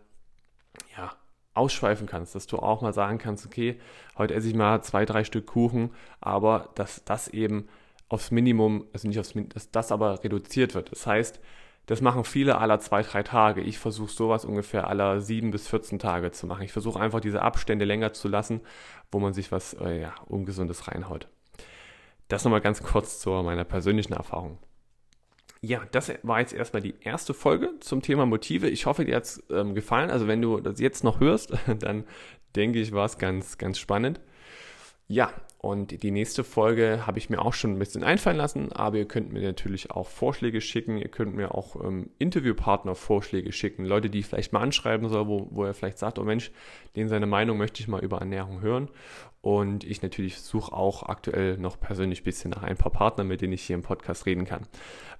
ja, 0.96 1.12
ausschweifen 1.61 2.07
kannst, 2.07 2.35
dass 2.35 2.46
du 2.46 2.59
auch 2.59 2.81
mal 2.81 2.94
sagen 2.94 3.18
kannst, 3.18 3.44
okay, 3.44 3.79
heute 4.16 4.35
esse 4.35 4.49
ich 4.49 4.55
mal 4.55 4.83
zwei, 4.83 5.05
drei 5.05 5.25
Stück 5.25 5.46
Kuchen, 5.46 5.90
aber 6.20 6.70
dass 6.75 7.05
das 7.05 7.29
eben 7.29 7.68
aufs 8.09 8.31
Minimum, 8.31 8.87
also 8.92 9.07
nicht 9.07 9.20
aufs 9.20 9.35
Minimum, 9.35 9.53
dass 9.53 9.70
das 9.70 9.92
aber 9.92 10.25
reduziert 10.25 10.75
wird. 10.75 10.90
Das 10.90 11.07
heißt, 11.07 11.40
das 11.87 12.01
machen 12.01 12.25
viele 12.25 12.59
aller 12.59 12.79
zwei, 12.79 13.03
drei 13.03 13.23
Tage. 13.23 13.61
Ich 13.61 13.79
versuche 13.79 14.11
sowas 14.11 14.44
ungefähr 14.44 14.88
aller 14.88 15.20
sieben 15.20 15.51
bis 15.51 15.68
14 15.68 15.99
Tage 15.99 16.31
zu 16.31 16.46
machen. 16.46 16.62
Ich 16.62 16.73
versuche 16.73 17.01
einfach 17.01 17.20
diese 17.20 17.42
Abstände 17.42 17.85
länger 17.85 18.12
zu 18.12 18.29
lassen, 18.29 18.61
wo 19.12 19.18
man 19.18 19.33
sich 19.33 19.53
was 19.53 19.75
äh, 19.75 20.01
ja, 20.03 20.14
Ungesundes 20.27 20.88
reinhaut. 20.88 21.29
Das 22.29 22.44
nochmal 22.44 22.61
ganz 22.61 22.83
kurz 22.83 23.18
zu 23.18 23.31
meiner 23.31 23.64
persönlichen 23.64 24.12
Erfahrung. 24.12 24.59
Ja, 25.62 25.83
das 25.90 26.11
war 26.23 26.40
jetzt 26.40 26.55
erstmal 26.55 26.81
die 26.81 26.94
erste 27.01 27.35
Folge 27.35 27.79
zum 27.81 28.01
Thema 28.01 28.25
Motive. 28.25 28.68
Ich 28.68 28.87
hoffe, 28.87 29.05
dir 29.05 29.16
hat 29.16 29.25
es 29.25 29.42
ähm, 29.51 29.75
gefallen. 29.75 30.11
Also 30.11 30.27
wenn 30.27 30.40
du 30.40 30.59
das 30.61 30.81
jetzt 30.81 31.05
noch 31.05 31.20
hörst, 31.20 31.53
dann 31.79 32.05
denke 32.57 32.81
ich, 32.81 32.92
war 32.92 33.05
es 33.05 33.18
ganz, 33.18 33.59
ganz 33.59 33.79
spannend. 33.79 34.20
Ja, 35.07 35.33
und 35.62 36.03
die 36.03 36.11
nächste 36.11 36.42
Folge 36.42 37.07
habe 37.07 37.18
ich 37.18 37.29
mir 37.29 37.42
auch 37.42 37.53
schon 37.53 37.73
ein 37.73 37.79
bisschen 37.79 38.03
einfallen 38.03 38.38
lassen, 38.38 38.73
aber 38.73 38.96
ihr 38.96 39.05
könnt 39.05 39.31
mir 39.31 39.42
natürlich 39.42 39.90
auch 39.90 40.09
Vorschläge 40.09 40.62
schicken. 40.62 40.96
Ihr 40.96 41.11
könnt 41.11 41.35
mir 41.37 41.55
auch 41.55 41.77
ähm, 41.85 42.09
Interviewpartner 42.18 42.94
Vorschläge 42.94 43.53
schicken. 43.53 43.85
Leute, 43.85 44.09
die 44.09 44.20
ich 44.20 44.27
vielleicht 44.27 44.55
mal 44.55 44.62
anschreiben 44.62 45.11
soll, 45.11 45.27
wo, 45.29 45.49
wo 45.51 45.64
er 45.64 45.75
vielleicht 45.75 45.99
sagt, 45.99 46.18
oh 46.18 46.25
Mensch, 46.25 46.51
den 46.96 47.11
seine 47.11 47.27
Meinung 47.27 47.59
möchte 47.59 47.83
ich 47.83 47.88
mal 47.88 48.03
über 48.03 48.20
Ernährung 48.20 48.62
hören. 48.62 48.88
Und 49.42 49.85
ich 49.85 50.01
natürlich 50.01 50.40
suche 50.40 50.73
auch 50.73 51.03
aktuell 51.03 51.59
noch 51.59 51.79
persönlich 51.79 52.23
ein 52.23 52.25
bisschen 52.25 52.53
nach 52.53 52.62
ein 52.62 52.79
paar 52.79 52.92
Partnern, 52.92 53.29
mit 53.29 53.42
denen 53.42 53.53
ich 53.53 53.62
hier 53.62 53.77
im 53.77 53.83
Podcast 53.83 54.25
reden 54.25 54.46
kann. 54.46 54.66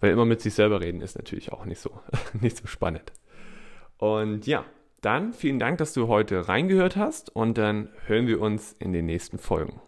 Weil 0.01 0.13
immer 0.13 0.25
mit 0.25 0.41
sich 0.41 0.55
selber 0.55 0.81
reden 0.81 1.03
ist 1.03 1.19
natürlich 1.19 1.53
auch 1.53 1.67
nicht 1.67 1.83
so, 1.83 1.91
nicht 2.41 2.57
so 2.57 2.67
spannend. 2.67 3.13
Und 3.99 4.47
ja, 4.47 4.65
dann 5.03 5.35
vielen 5.35 5.59
Dank, 5.59 5.77
dass 5.77 5.93
du 5.93 6.09
heute 6.09 6.49
reingehört 6.49 6.97
hast 6.97 7.29
und 7.37 7.59
dann 7.59 7.91
hören 8.07 8.27
wir 8.27 8.41
uns 8.41 8.73
in 8.79 8.95
den 8.95 9.05
nächsten 9.05 9.37
Folgen. 9.37 9.83